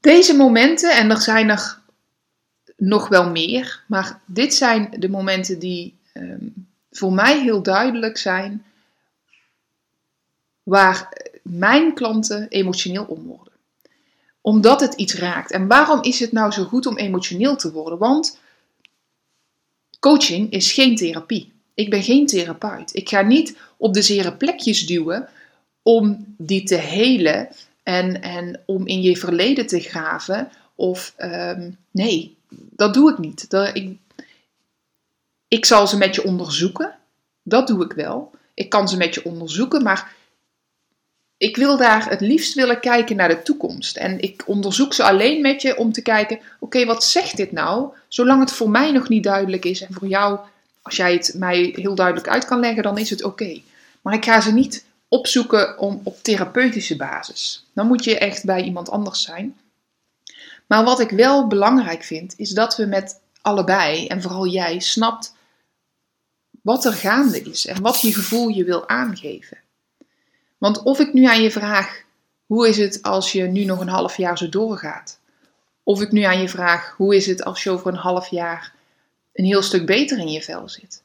Deze 0.00 0.36
momenten, 0.36 0.96
en 0.96 1.10
er 1.10 1.20
zijn 1.20 1.50
er 1.50 1.78
nog 2.76 3.08
wel 3.08 3.30
meer, 3.30 3.82
maar 3.86 4.20
dit 4.26 4.54
zijn 4.54 4.94
de 4.98 5.08
momenten 5.08 5.58
die 5.58 5.94
um, 6.14 6.68
voor 6.90 7.12
mij 7.12 7.40
heel 7.40 7.62
duidelijk 7.62 8.16
zijn 8.18 8.64
waar 10.62 11.28
mijn 11.42 11.94
klanten 11.94 12.48
emotioneel 12.48 13.04
om 13.04 13.26
worden. 13.26 13.52
Omdat 14.40 14.80
het 14.80 14.94
iets 14.94 15.14
raakt. 15.14 15.50
En 15.50 15.66
waarom 15.66 16.02
is 16.02 16.20
het 16.20 16.32
nou 16.32 16.52
zo 16.52 16.64
goed 16.64 16.86
om 16.86 16.96
emotioneel 16.96 17.56
te 17.56 17.72
worden? 17.72 17.98
Want 17.98 18.38
coaching 20.00 20.50
is 20.50 20.72
geen 20.72 20.96
therapie. 20.96 21.52
Ik 21.74 21.90
ben 21.90 22.02
geen 22.02 22.26
therapeut. 22.26 22.94
Ik 22.94 23.08
ga 23.08 23.20
niet 23.20 23.56
op 23.76 23.94
de 23.94 24.02
zere 24.02 24.32
plekjes 24.32 24.86
duwen 24.86 25.28
om 25.82 26.34
die 26.38 26.62
te 26.62 26.74
helen 26.74 27.48
en, 27.82 28.22
en 28.22 28.60
om 28.66 28.86
in 28.86 29.02
je 29.02 29.16
verleden 29.16 29.66
te 29.66 29.80
graven. 29.80 30.50
Of 30.74 31.14
ehm, 31.16 31.70
nee, 31.90 32.35
dat 32.70 32.94
doe 32.94 33.10
ik 33.12 33.18
niet. 33.18 33.50
Dat, 33.50 33.76
ik, 33.76 33.98
ik 35.48 35.64
zal 35.64 35.86
ze 35.86 35.96
met 35.96 36.14
je 36.14 36.24
onderzoeken. 36.24 36.94
Dat 37.42 37.66
doe 37.66 37.84
ik 37.84 37.92
wel. 37.92 38.30
Ik 38.54 38.68
kan 38.68 38.88
ze 38.88 38.96
met 38.96 39.14
je 39.14 39.24
onderzoeken, 39.24 39.82
maar 39.82 40.14
ik 41.36 41.56
wil 41.56 41.76
daar 41.76 42.08
het 42.08 42.20
liefst 42.20 42.54
willen 42.54 42.80
kijken 42.80 43.16
naar 43.16 43.28
de 43.28 43.42
toekomst. 43.42 43.96
En 43.96 44.20
ik 44.20 44.42
onderzoek 44.46 44.94
ze 44.94 45.02
alleen 45.02 45.40
met 45.40 45.62
je 45.62 45.76
om 45.76 45.92
te 45.92 46.02
kijken: 46.02 46.40
oké, 46.60 46.84
wat 46.84 47.04
zegt 47.04 47.36
dit 47.36 47.52
nou? 47.52 47.88
Zolang 48.08 48.40
het 48.40 48.52
voor 48.52 48.70
mij 48.70 48.92
nog 48.92 49.08
niet 49.08 49.22
duidelijk 49.22 49.64
is 49.64 49.80
en 49.80 49.92
voor 49.92 50.08
jou, 50.08 50.38
als 50.82 50.96
jij 50.96 51.12
het 51.12 51.34
mij 51.36 51.72
heel 51.76 51.94
duidelijk 51.94 52.28
uit 52.28 52.44
kan 52.44 52.60
leggen, 52.60 52.82
dan 52.82 52.98
is 52.98 53.10
het 53.10 53.24
oké. 53.24 53.60
Maar 54.02 54.14
ik 54.14 54.24
ga 54.24 54.40
ze 54.40 54.52
niet 54.52 54.84
opzoeken 55.08 55.78
om, 55.78 56.00
op 56.02 56.22
therapeutische 56.22 56.96
basis. 56.96 57.64
Dan 57.72 57.86
moet 57.86 58.04
je 58.04 58.18
echt 58.18 58.44
bij 58.44 58.62
iemand 58.62 58.90
anders 58.90 59.22
zijn. 59.22 59.56
Maar 60.66 60.84
wat 60.84 61.00
ik 61.00 61.10
wel 61.10 61.46
belangrijk 61.46 62.02
vind, 62.02 62.34
is 62.36 62.50
dat 62.50 62.76
we 62.76 62.86
met 62.86 63.20
allebei, 63.40 64.06
en 64.06 64.22
vooral 64.22 64.46
jij, 64.46 64.80
snapt 64.80 65.34
wat 66.62 66.84
er 66.84 66.92
gaande 66.92 67.42
is 67.42 67.66
en 67.66 67.82
wat 67.82 68.00
je 68.00 68.14
gevoel 68.14 68.48
je 68.48 68.64
wil 68.64 68.88
aangeven. 68.88 69.58
Want 70.58 70.82
of 70.82 71.00
ik 71.00 71.12
nu 71.12 71.24
aan 71.24 71.42
je 71.42 71.50
vraag, 71.50 72.02
hoe 72.46 72.68
is 72.68 72.76
het 72.76 73.02
als 73.02 73.32
je 73.32 73.42
nu 73.42 73.64
nog 73.64 73.80
een 73.80 73.88
half 73.88 74.16
jaar 74.16 74.38
zo 74.38 74.48
doorgaat? 74.48 75.20
Of 75.82 76.00
ik 76.00 76.12
nu 76.12 76.22
aan 76.22 76.40
je 76.40 76.48
vraag, 76.48 76.94
hoe 76.96 77.16
is 77.16 77.26
het 77.26 77.44
als 77.44 77.62
je 77.62 77.70
over 77.70 77.86
een 77.86 77.98
half 77.98 78.28
jaar 78.28 78.74
een 79.32 79.44
heel 79.44 79.62
stuk 79.62 79.86
beter 79.86 80.18
in 80.18 80.28
je 80.28 80.42
vel 80.42 80.68
zit? 80.68 81.02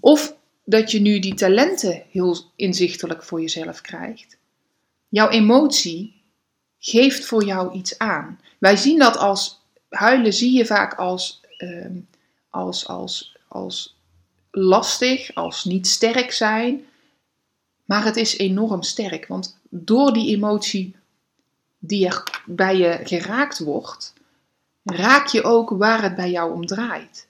Of 0.00 0.34
dat 0.64 0.90
je 0.90 1.00
nu 1.00 1.18
die 1.18 1.34
talenten 1.34 2.02
heel 2.10 2.36
inzichtelijk 2.56 3.22
voor 3.22 3.40
jezelf 3.40 3.80
krijgt. 3.80 4.36
Jouw 5.08 5.28
emotie 5.28 6.17
geeft 6.78 7.24
voor 7.26 7.44
jou 7.44 7.72
iets 7.72 7.98
aan. 7.98 8.40
Wij 8.58 8.76
zien 8.76 8.98
dat 8.98 9.16
als 9.16 9.60
huilen, 9.88 10.32
zie 10.32 10.52
je 10.52 10.66
vaak 10.66 10.94
als, 10.94 11.40
uh, 11.58 11.86
als, 12.50 12.86
als, 12.86 13.36
als 13.48 13.96
lastig, 14.50 15.34
als 15.34 15.64
niet 15.64 15.86
sterk 15.86 16.32
zijn. 16.32 16.86
Maar 17.84 18.04
het 18.04 18.16
is 18.16 18.38
enorm 18.38 18.82
sterk, 18.82 19.26
want 19.26 19.58
door 19.68 20.12
die 20.12 20.36
emotie 20.36 20.96
die 21.78 22.06
er 22.06 22.42
bij 22.46 22.76
je 22.76 23.00
geraakt 23.02 23.58
wordt, 23.58 24.12
raak 24.84 25.26
je 25.26 25.42
ook 25.42 25.70
waar 25.70 26.02
het 26.02 26.16
bij 26.16 26.30
jou 26.30 26.52
om 26.52 26.66
draait. 26.66 27.26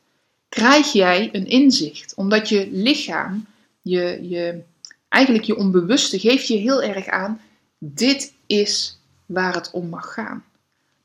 Krijg 0.48 0.92
jij 0.92 1.28
een 1.32 1.46
inzicht, 1.46 2.14
omdat 2.14 2.48
je 2.48 2.68
lichaam, 2.72 3.46
je, 3.82 4.28
je, 4.28 4.62
eigenlijk 5.08 5.44
je 5.44 5.56
onbewuste, 5.56 6.18
geeft 6.18 6.46
je 6.46 6.56
heel 6.56 6.82
erg 6.82 7.06
aan: 7.06 7.40
dit 7.78 8.32
is 8.46 8.97
waar 9.28 9.54
het 9.54 9.70
om 9.70 9.88
mag 9.88 10.12
gaan. 10.12 10.44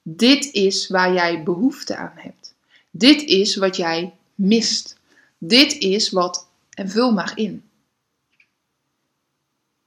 Dit 0.02 0.54
is 0.54 0.88
waar 0.88 1.14
jij 1.14 1.44
behoefte 1.44 1.96
aan 1.96 2.14
hebt. 2.16 2.56
Dit 2.92 3.22
is 3.22 3.56
wat 3.56 3.76
jij 3.76 4.14
mist. 4.36 4.98
Dit 5.38 5.74
is 5.74 6.10
wat, 6.10 6.48
en 6.70 6.90
vul 6.90 7.12
maar 7.12 7.32
in. 7.36 7.64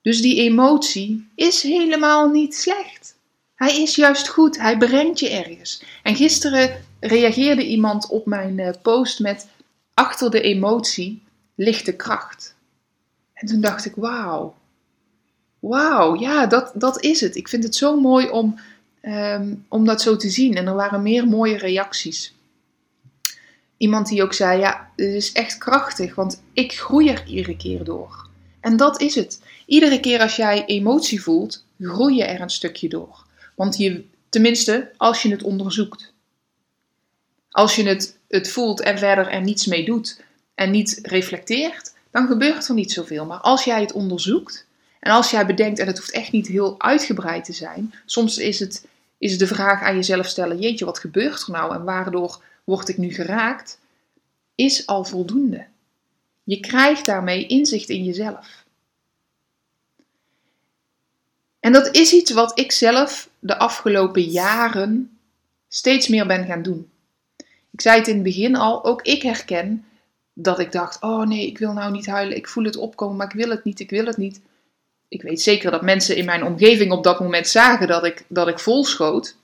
Dus 0.02 0.21
die 0.21 0.40
emotie 0.40 1.28
is 1.35 1.62
helemaal 1.62 2.28
niet 2.28 2.55
slecht. 2.55 3.16
Hij 3.55 3.83
is 3.83 3.95
juist 3.95 4.28
goed, 4.28 4.59
hij 4.59 4.78
brengt 4.78 5.19
je 5.19 5.31
ergens. 5.31 5.83
En 6.02 6.16
gisteren 6.16 6.85
reageerde 7.00 7.66
iemand 7.66 8.09
op 8.09 8.26
mijn 8.26 8.59
eh, 8.59 8.73
post 8.83 9.21
met: 9.21 9.49
Achter 9.95 10.31
de 10.31 10.40
emotie 10.40 11.23
ligt 11.55 11.87
de 11.87 11.97
kracht. 11.97 12.55
En 13.33 13.47
toen 13.47 13.61
dacht 13.61 13.85
ik: 13.85 13.95
Wauw, 13.95 14.55
wauw, 15.68 16.20
ja, 16.20 16.46
dat, 16.46 16.70
dat 16.75 17.02
is 17.02 17.20
het. 17.20 17.37
Ik 17.37 17.49
vind 17.49 17.64
het 17.64 17.75
zo 17.75 18.00
mooi 18.00 18.28
om, 18.28 18.61
um, 19.02 19.64
om 19.68 19.85
dat 19.85 20.02
zo 20.02 20.16
te 20.16 20.28
zien. 20.28 20.54
En 20.54 20.66
er 20.66 20.75
waren 20.75 21.02
meer 21.02 21.26
mooie 21.26 21.56
reacties. 21.56 22.35
Iemand 23.76 24.08
die 24.08 24.23
ook 24.23 24.32
zei: 24.32 24.61
Ja, 24.61 24.90
het 24.96 25.14
is 25.14 25.32
echt 25.32 25.58
krachtig, 25.58 26.14
want 26.14 26.42
ik 26.52 26.73
groei 26.73 27.08
er 27.08 27.26
iedere 27.26 27.56
keer 27.56 27.85
door. 27.85 28.28
En 28.61 28.76
dat 28.76 29.00
is 29.00 29.14
het. 29.14 29.40
Iedere 29.66 30.00
keer 30.00 30.20
als 30.20 30.37
jij 30.37 30.64
emotie 30.64 31.23
voelt, 31.23 31.64
groei 31.80 32.16
je 32.16 32.25
er 32.25 32.40
een 32.40 32.50
stukje 32.50 32.88
door. 32.88 33.25
Want 33.54 33.76
je, 33.76 34.04
tenminste, 34.28 34.90
als 34.96 35.23
je 35.23 35.30
het 35.30 35.42
onderzoekt. 35.42 36.12
Als 37.50 37.76
je 37.76 37.82
het, 37.82 38.18
het 38.28 38.50
voelt 38.50 38.80
en 38.80 38.99
verder 38.99 39.28
er 39.28 39.42
niets 39.42 39.66
mee 39.66 39.85
doet 39.85 40.20
en 40.54 40.70
niet 40.70 40.99
reflecteert, 41.02 41.94
dan 42.11 42.26
gebeurt 42.26 42.68
er 42.68 42.75
niet 42.75 42.92
zoveel. 42.92 43.26
Maar 43.26 43.38
als 43.38 43.64
jij 43.64 43.80
het 43.80 43.92
onderzoekt 43.92 44.65
en 45.06 45.12
als 45.12 45.30
jij 45.30 45.46
bedenkt, 45.46 45.78
en 45.78 45.86
het 45.86 45.98
hoeft 45.98 46.10
echt 46.10 46.32
niet 46.32 46.46
heel 46.46 46.75
uitgebreid 46.78 47.44
te 47.44 47.52
zijn, 47.52 47.94
soms 48.06 48.38
is 48.38 48.58
het, 48.58 48.86
is 49.18 49.38
de 49.38 49.46
vraag 49.46 49.82
aan 49.82 49.94
jezelf 49.94 50.26
stellen: 50.26 50.58
Jeetje, 50.58 50.84
wat 50.84 50.98
gebeurt 50.98 51.42
er 51.42 51.50
nou 51.50 51.75
en 51.75 51.84
waardoor 51.84 52.42
word 52.64 52.88
ik 52.88 52.96
nu 52.96 53.14
geraakt? 53.14 53.78
Is 54.54 54.86
al 54.86 55.04
voldoende. 55.04 55.66
Je 56.44 56.60
krijgt 56.60 57.06
daarmee 57.06 57.46
inzicht 57.46 57.88
in 57.88 58.04
jezelf. 58.04 58.64
En 61.60 61.72
dat 61.72 61.94
is 61.94 62.12
iets 62.12 62.30
wat 62.30 62.58
ik 62.58 62.72
zelf 62.72 63.28
de 63.38 63.58
afgelopen 63.58 64.22
jaren 64.22 65.18
steeds 65.68 66.08
meer 66.08 66.26
ben 66.26 66.46
gaan 66.46 66.62
doen. 66.62 66.90
Ik 67.70 67.80
zei 67.80 67.98
het 67.98 68.08
in 68.08 68.14
het 68.14 68.22
begin 68.22 68.56
al, 68.56 68.84
ook 68.84 69.02
ik 69.02 69.22
herken 69.22 69.84
dat 70.32 70.58
ik 70.58 70.72
dacht: 70.72 71.02
oh 71.02 71.26
nee, 71.26 71.46
ik 71.46 71.58
wil 71.58 71.72
nou 71.72 71.92
niet 71.92 72.06
huilen, 72.06 72.36
ik 72.36 72.48
voel 72.48 72.64
het 72.64 72.76
opkomen, 72.76 73.16
maar 73.16 73.26
ik 73.26 73.44
wil 73.44 73.50
het 73.50 73.64
niet, 73.64 73.80
ik 73.80 73.90
wil 73.90 74.06
het 74.06 74.16
niet. 74.16 74.40
Ik 75.08 75.22
weet 75.22 75.42
zeker 75.42 75.70
dat 75.70 75.82
mensen 75.82 76.16
in 76.16 76.25
mijn 76.25 76.44
omgeving 76.44 76.92
op 76.92 77.04
dat 77.04 77.20
moment 77.20 77.48
zagen 77.48 77.86
dat 77.86 78.04
ik, 78.04 78.25
dat 78.28 78.48
ik 78.48 78.58
volschoot, 78.58 79.36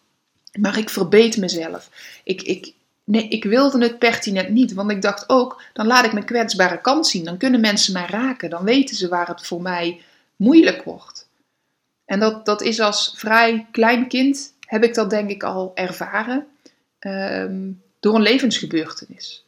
maar 0.58 0.78
ik 0.78 0.90
verbeet 0.90 1.36
mezelf. 1.36 1.90
Ik, 2.24 2.42
ik, 2.42 2.72
Nee, 3.04 3.28
ik 3.28 3.44
wilde 3.44 3.82
het 3.82 3.98
pertinent 3.98 4.48
niet, 4.48 4.72
want 4.72 4.90
ik 4.90 5.02
dacht 5.02 5.28
ook, 5.28 5.62
dan 5.72 5.86
laat 5.86 6.04
ik 6.04 6.12
mijn 6.12 6.24
kwetsbare 6.24 6.80
kant 6.80 7.06
zien. 7.06 7.24
Dan 7.24 7.36
kunnen 7.36 7.60
mensen 7.60 7.92
mij 7.92 8.06
raken, 8.06 8.50
dan 8.50 8.64
weten 8.64 8.96
ze 8.96 9.08
waar 9.08 9.28
het 9.28 9.46
voor 9.46 9.62
mij 9.62 10.00
moeilijk 10.36 10.82
wordt. 10.82 11.28
En 12.04 12.20
dat, 12.20 12.46
dat 12.46 12.62
is 12.62 12.80
als 12.80 13.14
vrij 13.16 13.66
klein 13.70 14.08
kind, 14.08 14.54
heb 14.60 14.84
ik 14.84 14.94
dat 14.94 15.10
denk 15.10 15.30
ik 15.30 15.42
al 15.42 15.72
ervaren, 15.74 16.46
ehm, 16.98 17.70
door 18.00 18.14
een 18.14 18.22
levensgebeurtenis. 18.22 19.44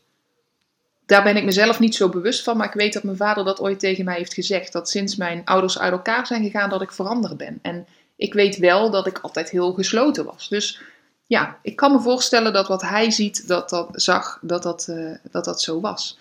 Daar 1.06 1.22
ben 1.22 1.36
ik 1.36 1.44
mezelf 1.44 1.80
niet 1.80 1.94
zo 1.94 2.08
bewust 2.08 2.42
van, 2.42 2.56
maar 2.56 2.66
ik 2.66 2.72
weet 2.72 2.92
dat 2.92 3.02
mijn 3.02 3.16
vader 3.16 3.44
dat 3.44 3.60
ooit 3.60 3.78
tegen 3.78 4.04
mij 4.04 4.16
heeft 4.16 4.34
gezegd. 4.34 4.72
Dat 4.72 4.90
sinds 4.90 5.16
mijn 5.16 5.42
ouders 5.44 5.78
uit 5.78 5.92
elkaar 5.92 6.26
zijn 6.26 6.42
gegaan, 6.42 6.70
dat 6.70 6.82
ik 6.82 6.92
veranderd 6.92 7.36
ben. 7.36 7.58
En 7.62 7.86
ik 8.16 8.34
weet 8.34 8.56
wel 8.56 8.90
dat 8.90 9.06
ik 9.06 9.18
altijd 9.18 9.50
heel 9.50 9.72
gesloten 9.72 10.24
was. 10.24 10.48
Dus 10.48 10.80
ja, 11.26 11.58
ik 11.62 11.76
kan 11.76 11.92
me 11.92 12.00
voorstellen 12.00 12.52
dat 12.52 12.68
wat 12.68 12.82
hij 12.82 13.10
ziet, 13.10 13.48
dat 13.48 13.70
dat 13.70 13.88
zag, 13.92 14.38
dat 14.42 14.62
dat, 14.62 14.86
uh, 14.90 15.14
dat, 15.30 15.44
dat 15.44 15.62
zo 15.62 15.80
was. 15.80 16.18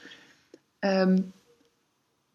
Um, 0.79 1.33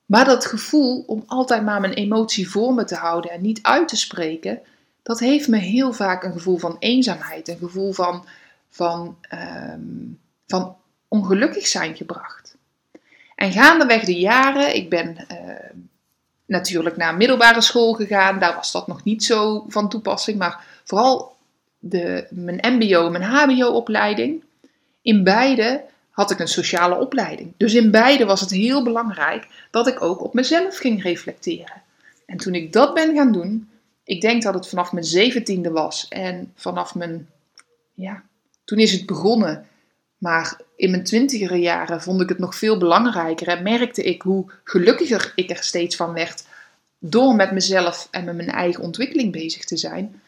maar 0.06 0.24
dat 0.24 0.46
gevoel 0.46 1.04
om 1.06 1.22
altijd 1.26 1.64
maar 1.64 1.80
mijn 1.80 1.92
emotie 1.92 2.50
voor 2.50 2.74
me 2.74 2.84
te 2.84 2.94
houden 2.94 3.30
en 3.30 3.40
niet 3.40 3.62
uit 3.62 3.88
te 3.88 3.96
spreken, 3.96 4.60
dat 5.02 5.18
heeft 5.18 5.48
me 5.48 5.56
heel 5.56 5.92
vaak 5.92 6.22
een 6.24 6.32
gevoel 6.32 6.58
van 6.58 6.76
eenzaamheid, 6.78 7.48
een 7.48 7.58
gevoel 7.58 7.92
van, 7.92 8.24
van, 8.70 9.18
um, 9.72 10.20
van 10.46 10.76
ongelukkig 11.08 11.66
zijn 11.66 11.96
gebracht. 11.96 12.56
En 13.34 13.52
gaandeweg 13.52 14.04
de 14.04 14.18
jaren, 14.18 14.74
ik 14.74 14.90
ben 14.90 15.16
uh, 15.32 15.80
natuurlijk 16.46 16.96
naar 16.96 17.16
middelbare 17.16 17.60
school 17.60 17.92
gegaan, 17.92 18.38
daar 18.38 18.54
was 18.54 18.72
dat 18.72 18.86
nog 18.86 19.04
niet 19.04 19.24
zo 19.24 19.64
van 19.68 19.88
toepassing, 19.88 20.38
maar 20.38 20.64
vooral 20.84 21.36
de, 21.78 22.26
mijn 22.30 22.76
MBO, 22.78 23.10
mijn 23.10 23.22
HBO-opleiding. 23.22 24.42
In 25.02 25.24
beide 25.24 25.84
had 26.10 26.30
ik 26.30 26.38
een 26.38 26.48
sociale 26.48 26.98
opleiding. 26.98 27.52
Dus 27.56 27.74
in 27.74 27.90
beide 27.90 28.24
was 28.24 28.40
het 28.40 28.50
heel 28.50 28.82
belangrijk 28.82 29.46
dat 29.70 29.86
ik 29.86 30.02
ook 30.02 30.22
op 30.22 30.34
mezelf 30.34 30.76
ging 30.76 31.02
reflecteren. 31.02 31.82
En 32.26 32.36
toen 32.36 32.54
ik 32.54 32.72
dat 32.72 32.94
ben 32.94 33.14
gaan 33.14 33.32
doen, 33.32 33.68
ik 34.04 34.20
denk 34.20 34.42
dat 34.42 34.54
het 34.54 34.68
vanaf 34.68 34.92
mijn 34.92 35.04
zeventiende 35.04 35.70
was 35.70 36.08
en 36.08 36.52
vanaf 36.54 36.94
mijn, 36.94 37.28
ja, 37.94 38.22
toen 38.64 38.78
is 38.78 38.92
het 38.92 39.06
begonnen. 39.06 39.66
Maar 40.18 40.60
in 40.78 40.90
mijn 40.90 41.04
twintigere 41.04 41.56
jaren 41.56 42.02
vond 42.02 42.20
ik 42.20 42.28
het 42.28 42.38
nog 42.38 42.54
veel 42.54 42.78
belangrijker 42.78 43.48
en 43.48 43.62
merkte 43.62 44.02
ik 44.02 44.22
hoe 44.22 44.50
gelukkiger 44.64 45.32
ik 45.34 45.50
er 45.50 45.62
steeds 45.62 45.96
van 45.96 46.12
werd 46.12 46.44
door 46.98 47.34
met 47.34 47.52
mezelf 47.52 48.08
en 48.10 48.24
met 48.24 48.36
mijn 48.36 48.50
eigen 48.50 48.82
ontwikkeling 48.82 49.32
bezig 49.32 49.64
te 49.64 49.76
zijn 49.76 50.20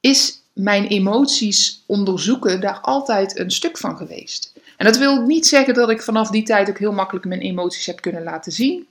is 0.00 0.42
mijn 0.52 0.86
emoties 0.86 1.82
onderzoeken 1.86 2.60
daar 2.60 2.80
altijd 2.80 3.38
een 3.38 3.50
stuk 3.50 3.78
van 3.78 3.96
geweest. 3.96 4.52
En 4.76 4.86
dat 4.86 4.98
wil 4.98 5.26
niet 5.26 5.46
zeggen 5.46 5.74
dat 5.74 5.90
ik 5.90 6.02
vanaf 6.02 6.30
die 6.30 6.42
tijd 6.42 6.68
ook 6.68 6.78
heel 6.78 6.92
makkelijk 6.92 7.26
mijn 7.26 7.40
emoties 7.40 7.86
heb 7.86 8.00
kunnen 8.00 8.22
laten 8.22 8.52
zien. 8.52 8.86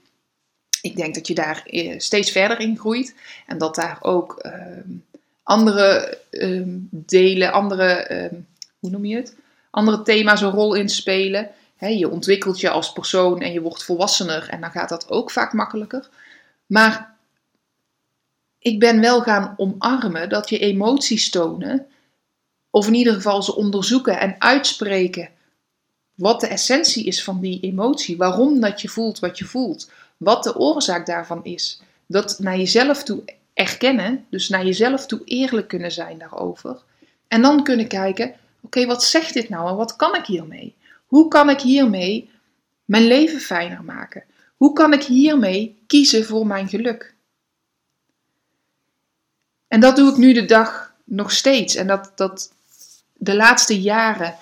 Ik 0.80 0.96
denk 0.96 1.14
dat 1.14 1.26
je 1.26 1.34
daar 1.34 1.62
eh, 1.66 1.98
steeds 1.98 2.30
verder 2.30 2.60
in 2.60 2.78
groeit 2.78 3.14
en 3.46 3.58
dat 3.58 3.74
daar 3.74 3.98
ook 4.00 4.38
ehm, 4.38 4.90
andere 5.42 6.18
ehm, 6.30 6.78
delen, 6.90 7.52
andere, 7.52 7.92
ehm, 7.92 8.34
hoe 8.78 8.90
noem 8.90 9.04
je 9.04 9.16
het? 9.16 9.34
Andere 9.72 10.02
thema's 10.02 10.40
een 10.40 10.50
rol 10.50 10.74
in 10.74 10.88
spelen. 10.88 11.50
je 11.78 12.10
ontwikkelt 12.10 12.60
je 12.60 12.70
als 12.70 12.92
persoon 12.92 13.40
en 13.40 13.52
je 13.52 13.60
wordt 13.60 13.84
volwassener 13.84 14.48
en 14.48 14.60
dan 14.60 14.70
gaat 14.70 14.88
dat 14.88 15.10
ook 15.10 15.30
vaak 15.30 15.52
makkelijker. 15.52 16.08
Maar 16.66 17.16
ik 18.58 18.78
ben 18.78 19.00
wel 19.00 19.22
gaan 19.22 19.54
omarmen 19.56 20.28
dat 20.28 20.48
je 20.48 20.58
emoties 20.58 21.30
tonen, 21.30 21.86
of 22.70 22.86
in 22.86 22.94
ieder 22.94 23.14
geval 23.14 23.42
ze 23.42 23.56
onderzoeken 23.56 24.20
en 24.20 24.34
uitspreken 24.38 25.28
wat 26.14 26.40
de 26.40 26.46
essentie 26.46 27.04
is 27.04 27.24
van 27.24 27.40
die 27.40 27.60
emotie, 27.60 28.16
waarom 28.16 28.60
dat 28.60 28.80
je 28.80 28.88
voelt 28.88 29.18
wat 29.18 29.38
je 29.38 29.44
voelt, 29.44 29.90
wat 30.16 30.42
de 30.44 30.56
oorzaak 30.56 31.06
daarvan 31.06 31.44
is. 31.44 31.80
Dat 32.06 32.38
naar 32.38 32.56
jezelf 32.56 33.02
toe 33.02 33.22
erkennen, 33.54 34.26
dus 34.30 34.48
naar 34.48 34.64
jezelf 34.64 35.06
toe 35.06 35.20
eerlijk 35.24 35.68
kunnen 35.68 35.92
zijn 35.92 36.18
daarover. 36.18 36.82
En 37.28 37.42
dan 37.42 37.62
kunnen 37.62 37.88
kijken, 37.88 38.34
oké, 38.62 38.86
wat 38.86 39.04
zegt 39.04 39.34
dit 39.34 39.48
nou 39.48 39.68
en 39.68 39.76
wat 39.76 39.96
kan 39.96 40.14
ik 40.14 40.26
hiermee? 40.26 40.76
Hoe 41.06 41.28
kan 41.28 41.50
ik 41.50 41.60
hiermee 41.60 42.30
mijn 42.84 43.06
leven 43.06 43.40
fijner 43.40 43.84
maken? 43.84 44.24
Hoe 44.56 44.72
kan 44.72 44.92
ik 44.92 45.02
hiermee 45.02 45.82
kiezen 45.86 46.24
voor 46.24 46.46
mijn 46.46 46.68
geluk? 46.68 47.14
En 49.68 49.80
dat 49.80 49.96
doe 49.96 50.10
ik 50.10 50.16
nu 50.16 50.32
de 50.32 50.44
dag 50.44 50.94
nog 51.04 51.32
steeds. 51.32 51.74
En 51.74 51.86
dat, 51.86 52.12
dat 52.14 52.52
de 53.12 53.36
laatste 53.36 53.80
jaren 53.80 54.36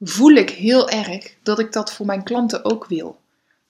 voel 0.00 0.32
ik 0.32 0.50
heel 0.50 0.90
erg 0.90 1.34
dat 1.42 1.58
ik 1.58 1.72
dat 1.72 1.92
voor 1.92 2.06
mijn 2.06 2.22
klanten 2.22 2.64
ook 2.64 2.86
wil. 2.86 3.20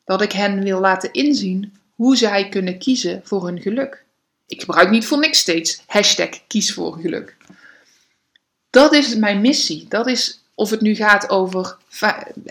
Dat 0.05 0.23
ik 0.23 0.33
hen 0.33 0.63
wil 0.63 0.81
laten 0.81 1.13
inzien 1.13 1.75
hoe 1.95 2.17
zij 2.17 2.49
kunnen 2.49 2.79
kiezen 2.79 3.21
voor 3.25 3.47
hun 3.47 3.61
geluk. 3.61 4.05
Ik 4.47 4.61
gebruik 4.61 4.91
niet 4.91 5.07
voor 5.07 5.19
niks 5.19 5.39
steeds 5.39 5.83
hashtag 5.87 6.47
kies 6.47 6.75
voor 6.75 6.99
geluk. 6.99 7.36
Dat 8.77 8.93
is 8.93 9.15
mijn 9.15 9.41
missie. 9.41 9.87
Dat 9.89 10.07
is 10.07 10.41
of 10.55 10.71
het 10.71 10.81
nu 10.81 10.95
gaat 10.95 11.31
over 11.31 11.77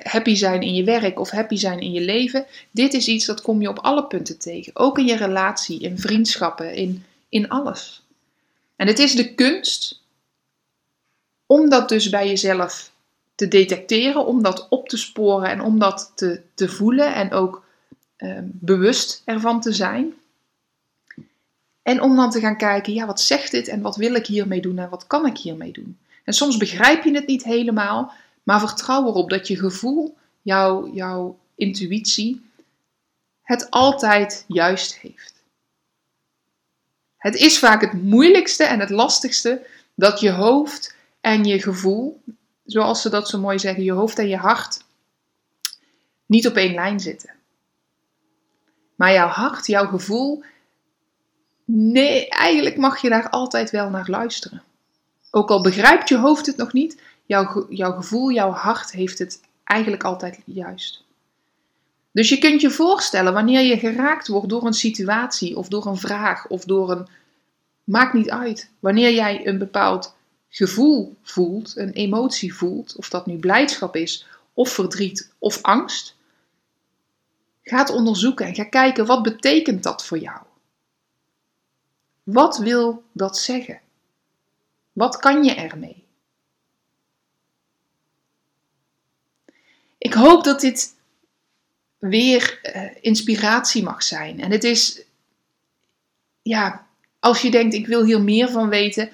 happy 0.04 0.36
zijn 0.36 0.62
in 0.62 0.76
je 0.76 0.84
werk 0.84 1.20
of 1.20 1.30
happy 1.30 1.56
zijn 1.56 1.80
in 1.80 1.92
je 1.92 2.02
leven. 2.02 2.46
Dit 2.72 2.94
is 2.94 3.08
iets 3.08 3.26
dat 3.26 3.42
kom 3.42 3.62
je 3.62 3.70
op 3.70 3.80
alle 3.80 4.06
punten 4.06 4.40
tegen. 4.40 4.76
Ook 4.76 4.98
in 4.98 5.06
je 5.06 5.16
relatie, 5.16 5.80
in 5.80 5.98
vriendschappen, 5.98 6.74
in, 6.74 7.04
in 7.30 7.50
alles. 7.50 8.04
En 8.76 8.88
het 8.88 9.00
is 9.00 9.16
de 9.16 9.34
kunst 9.34 10.02
om 11.46 11.70
dat 11.70 11.90
dus 11.90 12.10
bij 12.10 12.28
jezelf 12.28 12.92
te 13.36 13.48
detecteren, 13.48 14.26
om 14.26 14.44
dat 14.44 14.68
op 14.70 14.90
te 14.90 14.98
sporen 14.98 15.50
en 15.50 15.62
om 15.62 15.80
dat 15.80 16.12
te, 16.16 16.42
te 16.54 16.70
voelen 16.70 17.16
en 17.16 17.32
ook 17.32 17.64
ehm, 18.18 18.46
bewust 18.46 19.22
ervan 19.26 19.62
te 19.62 19.74
zijn. 19.74 20.14
En 21.82 22.02
om 22.02 22.16
dan 22.16 22.30
te 22.30 22.40
gaan 22.40 22.58
kijken, 22.58 22.94
ja, 22.94 23.06
wat 23.06 23.22
zegt 23.22 23.52
dit 23.52 23.68
en 23.68 23.82
wat 23.82 23.96
wil 23.96 24.16
ik 24.16 24.26
hiermee 24.26 24.62
doen 24.62 24.78
en 24.78 24.90
wat 24.90 25.08
kan 25.08 25.26
ik 25.26 25.38
hiermee 25.38 25.72
doen? 25.72 25.98
En 26.26 26.34
soms 26.34 26.58
begrijp 26.58 27.04
je 27.04 27.14
het 27.14 27.28
niet 27.28 27.44
helemaal, 27.44 28.14
maar 28.44 28.60
vertrouw 28.60 29.08
erop 29.08 29.30
dat 29.30 29.48
je 29.48 29.58
gevoel, 29.58 30.18
jouw, 30.42 30.94
jouw 30.94 31.40
intuïtie, 31.56 32.50
het 33.42 33.70
altijd 33.70 34.46
juist 34.48 34.98
heeft. 34.98 35.34
Het 37.18 37.36
is 37.36 37.60
vaak 37.60 37.82
het 37.82 37.94
moeilijkste 37.94 38.64
en 38.64 38.80
het 38.80 38.90
lastigste 38.90 39.68
dat 39.96 40.20
je 40.20 40.32
hoofd 40.32 40.96
en 41.22 41.44
je 41.44 41.62
gevoel, 41.62 42.22
zoals 42.66 43.02
ze 43.02 43.10
dat 43.10 43.30
zo 43.30 43.40
mooi 43.40 43.60
zeggen, 43.60 43.84
je 43.84 43.92
hoofd 43.92 44.20
en 44.20 44.28
je 44.28 44.38
hart, 44.38 44.84
niet 46.26 46.48
op 46.48 46.56
één 46.56 46.74
lijn 46.74 47.00
zitten. 47.00 47.34
Maar 48.96 49.14
jouw 49.14 49.28
hart, 49.28 49.68
jouw 49.68 49.88
gevoel, 49.88 50.44
nee, 51.66 52.30
eigenlijk 52.30 52.78
mag 52.78 53.02
je 53.02 53.10
daar 53.10 53.30
altijd 53.30 53.70
wel 53.70 53.90
naar 53.90 54.10
luisteren. 54.10 54.64
Ook 55.36 55.50
al 55.50 55.62
begrijpt 55.62 56.10
je 56.10 56.18
hoofd 56.18 56.46
het 56.46 56.58
nog 56.58 56.74
niet, 56.74 57.02
jouw, 57.26 57.66
jouw 57.70 57.92
gevoel, 57.92 58.32
jouw 58.32 58.52
hart 58.52 58.92
heeft 58.92 59.20
het 59.20 59.42
eigenlijk 59.64 60.04
altijd 60.04 60.40
juist. 60.46 61.04
Dus 62.12 62.30
je 62.30 62.38
kunt 62.38 62.62
je 62.62 62.70
voorstellen 62.70 63.34
wanneer 63.34 63.62
je 63.62 63.80
geraakt 63.80 64.28
wordt 64.28 64.50
door 64.50 64.66
een 64.66 64.74
situatie 64.74 65.58
of 65.58 65.68
door 65.68 65.86
een 65.86 65.98
vraag 65.98 66.48
of 66.48 66.64
door 66.64 66.92
een. 66.92 67.08
Maakt 67.84 68.14
niet 68.14 68.30
uit. 68.30 68.70
Wanneer 68.80 69.14
jij 69.14 69.48
een 69.48 69.58
bepaald 69.58 70.16
gevoel 70.50 71.16
voelt, 71.22 71.78
een 71.78 71.92
emotie 71.92 72.56
voelt, 72.56 72.96
of 72.96 73.10
dat 73.10 73.26
nu 73.26 73.38
blijdschap 73.38 73.96
is, 73.96 74.28
of 74.54 74.70
verdriet 74.70 75.32
of 75.40 75.62
angst, 75.62 76.16
ga 77.64 77.78
het 77.78 77.90
onderzoeken 77.90 78.46
en 78.46 78.56
ga 78.56 78.64
kijken 78.64 79.06
wat 79.06 79.24
betekent 79.24 79.84
dat 79.84 80.06
voor 80.06 80.18
jou. 80.18 80.40
Wat 82.24 82.58
wil 82.58 83.04
dat 83.12 83.38
zeggen? 83.38 83.84
Wat 84.96 85.18
kan 85.18 85.44
je 85.44 85.54
ermee? 85.54 86.04
Ik 89.98 90.14
hoop 90.14 90.44
dat 90.44 90.62
dit 90.62 90.96
weer 91.98 92.60
uh, 92.76 92.90
inspiratie 93.02 93.84
mag 93.84 94.04
zijn. 94.04 94.40
En 94.40 94.52
het 94.52 94.64
is, 94.64 95.02
ja, 96.42 96.88
als 97.20 97.42
je 97.42 97.52
denkt, 97.52 97.74
ik 97.74 97.88
wil 97.88 98.04
hier 98.04 98.22
meer 98.22 98.50
van 98.50 98.70
weten, 98.70 99.10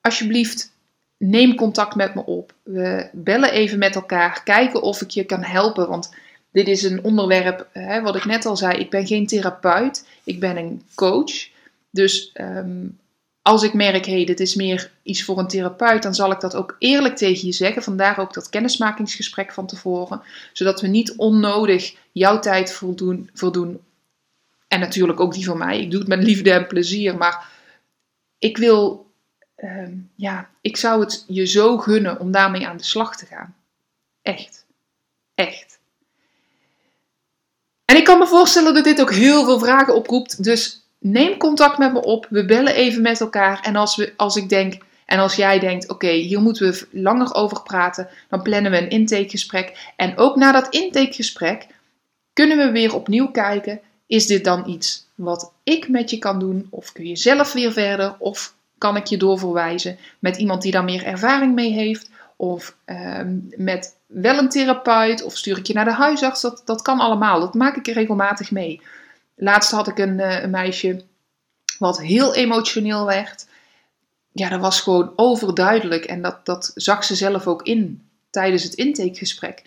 alsjeblieft, 0.00 0.72
neem 1.16 1.54
contact 1.54 1.94
met 1.94 2.14
me 2.14 2.24
op. 2.24 2.54
We 2.62 3.08
bellen 3.12 3.52
even 3.52 3.78
met 3.78 3.94
elkaar, 3.94 4.42
kijken 4.42 4.82
of 4.82 5.00
ik 5.00 5.10
je 5.10 5.24
kan 5.24 5.42
helpen. 5.42 5.88
Want 5.88 6.14
dit 6.50 6.68
is 6.68 6.82
een 6.82 7.04
onderwerp, 7.04 7.68
hè, 7.72 8.00
wat 8.00 8.16
ik 8.16 8.24
net 8.24 8.46
al 8.46 8.56
zei, 8.56 8.78
ik 8.78 8.90
ben 8.90 9.06
geen 9.06 9.26
therapeut, 9.26 10.08
ik 10.24 10.40
ben 10.40 10.56
een 10.56 10.82
coach. 10.94 11.48
Dus 11.90 12.30
um, 12.34 12.98
als 13.42 13.62
ik 13.62 13.74
merk, 13.74 14.06
hé, 14.06 14.12
hey, 14.12 14.24
dit 14.24 14.40
is 14.40 14.54
meer 14.54 14.90
iets 15.02 15.24
voor 15.24 15.38
een 15.38 15.48
therapeut, 15.48 16.02
dan 16.02 16.14
zal 16.14 16.30
ik 16.30 16.40
dat 16.40 16.54
ook 16.54 16.76
eerlijk 16.78 17.16
tegen 17.16 17.46
je 17.46 17.52
zeggen. 17.52 17.82
Vandaar 17.82 18.18
ook 18.18 18.34
dat 18.34 18.48
kennismakingsgesprek 18.48 19.52
van 19.52 19.66
tevoren. 19.66 20.22
Zodat 20.52 20.80
we 20.80 20.86
niet 20.86 21.16
onnodig 21.16 21.96
jouw 22.12 22.38
tijd 22.38 22.72
voldoen, 22.72 23.30
voldoen. 23.34 23.80
En 24.68 24.80
natuurlijk 24.80 25.20
ook 25.20 25.34
die 25.34 25.44
van 25.44 25.58
mij. 25.58 25.80
Ik 25.80 25.90
doe 25.90 26.00
het 26.00 26.08
met 26.08 26.22
liefde 26.22 26.52
en 26.52 26.66
plezier. 26.66 27.16
Maar 27.16 27.48
ik 28.38 28.56
wil, 28.56 29.10
uh, 29.56 29.88
ja, 30.14 30.50
ik 30.60 30.76
zou 30.76 31.00
het 31.00 31.24
je 31.28 31.46
zo 31.46 31.78
gunnen 31.78 32.20
om 32.20 32.30
daarmee 32.30 32.66
aan 32.66 32.76
de 32.76 32.84
slag 32.84 33.16
te 33.16 33.26
gaan. 33.26 33.56
Echt. 34.22 34.66
Echt. 35.34 35.78
En 37.84 37.96
ik 37.96 38.04
kan 38.04 38.18
me 38.18 38.26
voorstellen 38.26 38.74
dat 38.74 38.84
dit 38.84 39.00
ook 39.00 39.12
heel 39.12 39.44
veel 39.44 39.58
vragen 39.58 39.94
oproept. 39.94 40.44
Dus 40.44 40.81
neem 41.02 41.36
contact 41.36 41.78
met 41.78 41.92
me 41.92 42.02
op. 42.02 42.26
We 42.30 42.44
bellen 42.44 42.74
even 42.74 43.02
met 43.02 43.20
elkaar. 43.20 43.60
En 43.62 43.76
als, 43.76 43.96
we, 43.96 44.12
als 44.16 44.36
ik 44.36 44.48
denk, 44.48 44.74
en 45.06 45.18
als 45.18 45.34
jij 45.34 45.58
denkt, 45.58 45.88
oké, 45.88 46.10
hier 46.10 46.40
moeten 46.40 46.70
we 46.70 46.86
langer 46.90 47.34
over 47.34 47.62
praten, 47.62 48.08
dan 48.28 48.42
plannen 48.42 48.70
we 48.70 48.78
een 48.78 48.90
intakegesprek. 48.90 49.92
En 49.96 50.16
ook 50.16 50.36
na 50.36 50.52
dat 50.52 50.68
intakegesprek 50.68 51.66
kunnen 52.32 52.56
we 52.56 52.70
weer 52.70 52.94
opnieuw 52.94 53.30
kijken, 53.30 53.80
is 54.06 54.26
dit 54.26 54.44
dan 54.44 54.68
iets 54.68 55.06
wat 55.14 55.52
ik 55.62 55.88
met 55.88 56.10
je 56.10 56.18
kan 56.18 56.38
doen? 56.38 56.66
Of 56.70 56.92
kun 56.92 57.06
je 57.06 57.16
zelf 57.16 57.52
weer 57.52 57.72
verder? 57.72 58.14
Of 58.18 58.54
kan 58.78 58.96
ik 58.96 59.06
je 59.06 59.16
doorverwijzen 59.16 59.98
met 60.18 60.36
iemand 60.36 60.62
die 60.62 60.72
daar 60.72 60.84
meer 60.84 61.04
ervaring 61.04 61.54
mee 61.54 61.72
heeft? 61.72 62.10
Of 62.36 62.76
ehm, 62.84 63.36
met 63.56 63.96
wel 64.06 64.38
een 64.38 64.48
therapeut? 64.48 65.22
Of 65.22 65.36
stuur 65.36 65.58
ik 65.58 65.66
je 65.66 65.74
naar 65.74 65.84
de 65.84 65.92
huisarts? 65.92 66.40
Dat, 66.40 66.62
dat 66.64 66.82
kan 66.82 67.00
allemaal. 67.00 67.40
Dat 67.40 67.54
maak 67.54 67.76
ik 67.76 67.86
regelmatig 67.86 68.50
mee. 68.50 68.80
Laatst 69.34 69.70
had 69.70 69.88
ik 69.88 69.98
een, 69.98 70.20
eh, 70.20 70.42
een 70.42 70.50
meisje 70.50 71.04
wat 71.78 72.00
heel 72.00 72.34
emotioneel 72.34 73.06
werd. 73.06 73.46
Ja, 74.32 74.48
dat 74.48 74.60
was 74.60 74.80
gewoon 74.80 75.12
overduidelijk. 75.16 76.04
En 76.04 76.22
dat, 76.22 76.46
dat 76.46 76.72
zag 76.74 77.04
ze 77.04 77.14
zelf 77.14 77.46
ook 77.46 77.62
in 77.62 78.02
tijdens 78.30 78.62
het 78.62 78.74
intakegesprek. 78.74 79.62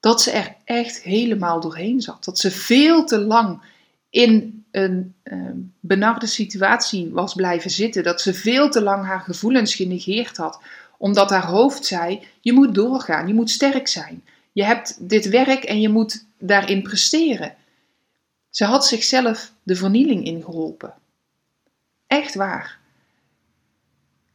Dat 0.00 0.22
ze 0.22 0.30
er 0.30 0.54
echt 0.64 1.02
helemaal 1.02 1.60
doorheen 1.60 2.00
zat. 2.00 2.24
Dat 2.24 2.38
ze 2.38 2.50
veel 2.50 3.04
te 3.04 3.18
lang 3.18 3.62
in 4.10 4.64
een 4.70 5.14
uh, 5.24 5.50
benarde 5.80 6.26
situatie 6.26 7.10
was 7.10 7.34
blijven 7.34 7.70
zitten. 7.70 8.02
Dat 8.02 8.20
ze 8.20 8.34
veel 8.34 8.70
te 8.70 8.82
lang 8.82 9.06
haar 9.06 9.20
gevoelens 9.20 9.74
genegeerd 9.74 10.36
had. 10.36 10.60
Omdat 10.98 11.30
haar 11.30 11.46
hoofd 11.46 11.86
zei: 11.86 12.20
je 12.40 12.52
moet 12.52 12.74
doorgaan, 12.74 13.26
je 13.26 13.34
moet 13.34 13.50
sterk 13.50 13.88
zijn. 13.88 14.24
Je 14.52 14.64
hebt 14.64 14.96
dit 15.08 15.28
werk 15.28 15.64
en 15.64 15.80
je 15.80 15.88
moet 15.88 16.24
daarin 16.38 16.82
presteren. 16.82 17.54
Ze 18.50 18.64
had 18.64 18.86
zichzelf 18.86 19.52
de 19.62 19.76
vernieling 19.76 20.24
ingeholpen. 20.24 20.94
Echt 22.06 22.34
waar. 22.34 22.78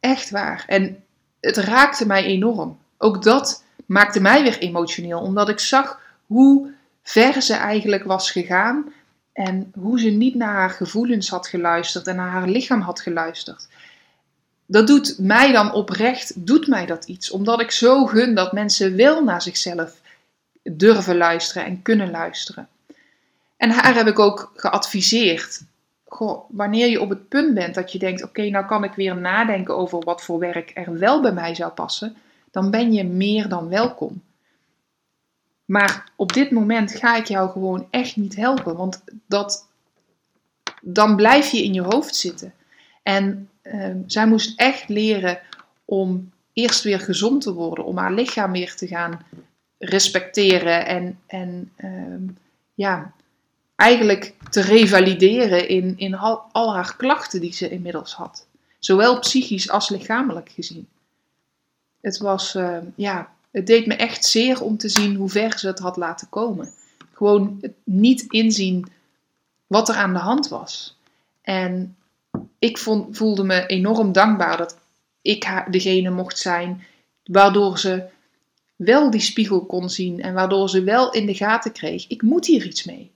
Echt 0.00 0.30
waar. 0.30 0.64
En 0.66 1.04
het 1.40 1.56
raakte 1.56 2.06
mij 2.06 2.24
enorm. 2.24 2.78
Ook 2.98 3.22
dat 3.22 3.64
maakte 3.86 4.20
mij 4.20 4.42
weer 4.42 4.58
emotioneel, 4.58 5.20
omdat 5.20 5.48
ik 5.48 5.58
zag 5.58 6.00
hoe 6.26 6.72
ver 7.02 7.42
ze 7.42 7.54
eigenlijk 7.54 8.04
was 8.04 8.30
gegaan 8.30 8.92
en 9.32 9.72
hoe 9.78 10.00
ze 10.00 10.08
niet 10.08 10.34
naar 10.34 10.54
haar 10.54 10.70
gevoelens 10.70 11.28
had 11.28 11.46
geluisterd 11.46 12.06
en 12.06 12.16
naar 12.16 12.30
haar 12.30 12.48
lichaam 12.48 12.80
had 12.80 13.00
geluisterd. 13.00 13.68
Dat 14.66 14.86
doet 14.86 15.18
mij 15.18 15.52
dan 15.52 15.72
oprecht, 15.72 16.46
doet 16.46 16.66
mij 16.66 16.86
dat 16.86 17.04
iets, 17.04 17.30
omdat 17.30 17.60
ik 17.60 17.70
zo 17.70 18.06
gun 18.06 18.34
dat 18.34 18.52
mensen 18.52 18.96
wel 18.96 19.24
naar 19.24 19.42
zichzelf 19.42 20.00
durven 20.62 21.16
luisteren 21.16 21.64
en 21.64 21.82
kunnen 21.82 22.10
luisteren. 22.10 22.68
En 23.56 23.70
haar 23.70 23.94
heb 23.94 24.06
ik 24.06 24.18
ook 24.18 24.52
geadviseerd. 24.54 25.62
Wanneer 26.48 26.88
je 26.88 27.00
op 27.00 27.08
het 27.08 27.28
punt 27.28 27.54
bent 27.54 27.74
dat 27.74 27.92
je 27.92 27.98
denkt: 27.98 28.22
oké, 28.22 28.48
nou 28.50 28.66
kan 28.66 28.84
ik 28.84 28.92
weer 28.92 29.16
nadenken 29.16 29.76
over 29.76 29.98
wat 30.04 30.22
voor 30.22 30.38
werk 30.38 30.70
er 30.74 30.98
wel 30.98 31.20
bij 31.20 31.32
mij 31.32 31.54
zou 31.54 31.72
passen, 31.72 32.16
dan 32.50 32.70
ben 32.70 32.92
je 32.92 33.04
meer 33.04 33.48
dan 33.48 33.68
welkom. 33.68 34.22
Maar 35.64 36.10
op 36.16 36.32
dit 36.32 36.50
moment 36.50 36.94
ga 36.94 37.16
ik 37.16 37.26
jou 37.26 37.50
gewoon 37.50 37.86
echt 37.90 38.16
niet 38.16 38.36
helpen, 38.36 38.76
want 38.76 39.04
dat, 39.26 39.68
dan 40.80 41.16
blijf 41.16 41.50
je 41.50 41.64
in 41.64 41.74
je 41.74 41.82
hoofd 41.82 42.16
zitten. 42.16 42.52
En 43.02 43.50
ehm, 43.62 43.98
zij 44.06 44.26
moest 44.26 44.60
echt 44.60 44.88
leren 44.88 45.40
om 45.84 46.32
eerst 46.52 46.82
weer 46.82 47.00
gezond 47.00 47.42
te 47.42 47.52
worden, 47.52 47.84
om 47.84 47.96
haar 47.96 48.12
lichaam 48.12 48.52
weer 48.52 48.74
te 48.74 48.86
gaan 48.86 49.20
respecteren 49.78 50.86
en, 50.86 51.18
en 51.26 51.72
ehm, 51.76 52.24
ja, 52.74 53.12
eigenlijk 53.76 54.34
te 54.50 54.60
revalideren 54.60 55.68
in, 55.68 55.94
in 55.96 56.14
al, 56.14 56.42
al, 56.52 56.74
haar 56.74 56.96
klachten 56.96 57.40
die 57.40 57.52
ze 57.52 57.70
inmiddels 57.70 58.14
had. 58.14 58.46
Zowel 58.78 59.18
psychisch 59.18 59.70
als 59.70 59.88
lichamelijk 59.88 60.50
gezien. 60.50 60.88
Het 62.00 62.18
was, 62.18 62.54
ehm, 62.54 62.84
ja, 62.94 63.34
het 63.50 63.66
deed 63.66 63.86
me 63.86 63.94
echt 63.94 64.24
zeer 64.24 64.62
om 64.62 64.76
te 64.76 64.88
zien 64.88 65.14
hoe 65.14 65.28
ver 65.28 65.58
ze 65.58 65.66
het 65.66 65.78
had 65.78 65.96
laten 65.96 66.28
komen. 66.28 66.72
Gewoon 67.12 67.60
niet 67.84 68.24
inzien 68.28 68.86
wat 69.66 69.88
er 69.88 69.94
aan 69.94 70.12
de 70.12 70.18
hand 70.18 70.48
was. 70.48 70.96
En 71.42 71.96
ik 72.58 72.78
vond, 72.78 73.16
voelde 73.16 73.44
me 73.44 73.66
enorm 73.66 74.12
dankbaar 74.12 74.56
dat 74.56 74.78
ik 75.22 75.64
degene 75.70 76.10
mocht 76.10 76.38
zijn 76.38 76.84
waardoor 77.24 77.78
ze 77.78 78.04
wel 78.76 79.10
die 79.10 79.20
spiegel 79.20 79.66
kon 79.66 79.90
zien 79.90 80.22
en 80.22 80.34
waardoor 80.34 80.68
ze 80.68 80.82
wel 80.82 81.12
in 81.12 81.26
de 81.26 81.34
gaten 81.34 81.72
kreeg: 81.72 82.06
ik 82.06 82.22
moet 82.22 82.46
hier 82.46 82.64
iets 82.64 82.84
mee. 82.84 83.10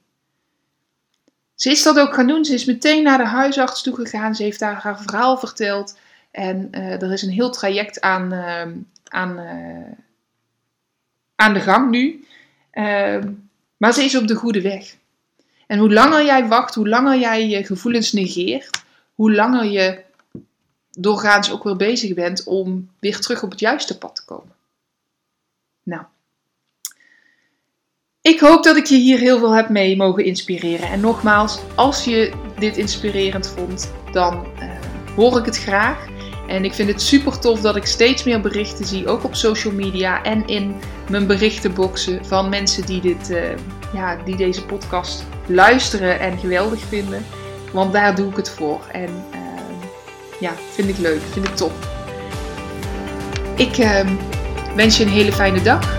Ze 1.60 1.70
is 1.70 1.82
dat 1.82 1.98
ook 1.98 2.14
gaan 2.14 2.26
doen. 2.26 2.44
Ze 2.44 2.54
is 2.54 2.64
meteen 2.64 3.02
naar 3.02 3.18
de 3.18 3.26
huisarts 3.26 3.82
toe 3.82 3.94
gegaan. 3.94 4.34
Ze 4.34 4.42
heeft 4.42 4.58
daar 4.58 4.74
haar 4.74 5.00
verhaal 5.02 5.38
verteld. 5.38 5.98
En 6.30 6.68
uh, 6.70 7.02
er 7.02 7.12
is 7.12 7.22
een 7.22 7.30
heel 7.30 7.50
traject 7.50 8.00
aan, 8.00 8.32
uh, 8.32 8.66
aan, 9.04 9.38
uh, 9.38 9.92
aan 11.34 11.54
de 11.54 11.60
gang 11.60 11.90
nu. 11.90 12.24
Ehm, 12.70 13.32
maar 13.76 13.92
ze 13.92 14.04
is 14.04 14.16
op 14.16 14.26
de 14.26 14.34
goede 14.34 14.60
weg. 14.60 14.96
En 15.66 15.78
hoe 15.78 15.92
langer 15.92 16.24
jij 16.24 16.46
wacht, 16.46 16.74
hoe 16.74 16.88
langer 16.88 17.18
jij 17.18 17.48
je 17.48 17.64
gevoelens 17.64 18.12
negeert, 18.12 18.82
hoe 19.14 19.32
langer 19.32 19.64
je 19.64 20.02
doorgaans 20.90 21.50
ook 21.52 21.64
weer 21.64 21.76
bezig 21.76 22.14
bent 22.14 22.44
om 22.44 22.90
weer 22.98 23.20
terug 23.20 23.42
op 23.42 23.50
het 23.50 23.60
juiste 23.60 23.98
pad 23.98 24.14
te 24.14 24.24
komen. 24.24 24.54
Nou, 25.82 26.04
ik 28.22 28.40
hoop 28.40 28.62
dat 28.62 28.76
ik 28.76 28.86
je 28.86 28.96
hier 28.96 29.18
heel 29.18 29.38
veel 29.38 29.54
heb 29.54 29.68
mee 29.68 29.96
mogen 29.96 30.24
inspireren. 30.24 30.88
En 30.88 31.00
nogmaals, 31.00 31.58
als 31.74 32.04
je 32.04 32.32
dit 32.58 32.76
inspirerend 32.76 33.54
vond, 33.56 33.92
dan 34.12 34.46
uh, 34.58 34.68
hoor 35.16 35.38
ik 35.38 35.44
het 35.44 35.58
graag. 35.58 36.06
En 36.48 36.64
ik 36.64 36.72
vind 36.72 36.88
het 36.88 37.02
super 37.02 37.38
tof 37.38 37.60
dat 37.60 37.76
ik 37.76 37.84
steeds 37.86 38.24
meer 38.24 38.40
berichten 38.40 38.84
zie, 38.84 39.08
ook 39.08 39.24
op 39.24 39.34
social 39.34 39.72
media 39.72 40.22
en 40.22 40.46
in 40.46 40.74
mijn 41.08 41.26
berichtenboxen 41.26 42.24
van 42.24 42.48
mensen 42.48 42.86
die, 42.86 43.00
dit, 43.00 43.30
uh, 43.30 43.42
ja, 43.92 44.16
die 44.24 44.36
deze 44.36 44.64
podcast 44.64 45.24
luisteren 45.46 46.20
en 46.20 46.38
geweldig 46.38 46.80
vinden. 46.80 47.24
Want 47.72 47.92
daar 47.92 48.14
doe 48.14 48.30
ik 48.30 48.36
het 48.36 48.50
voor. 48.50 48.80
En 48.92 49.24
uh, 49.34 49.40
ja, 50.40 50.52
vind 50.70 50.88
ik 50.88 50.98
leuk, 50.98 51.20
vind 51.32 51.48
ik 51.48 51.56
top. 51.56 51.72
Ik 53.56 53.76
wens 54.74 54.96
je 54.96 55.04
een 55.04 55.10
hele 55.10 55.32
fijne 55.32 55.62
dag. 55.62 55.98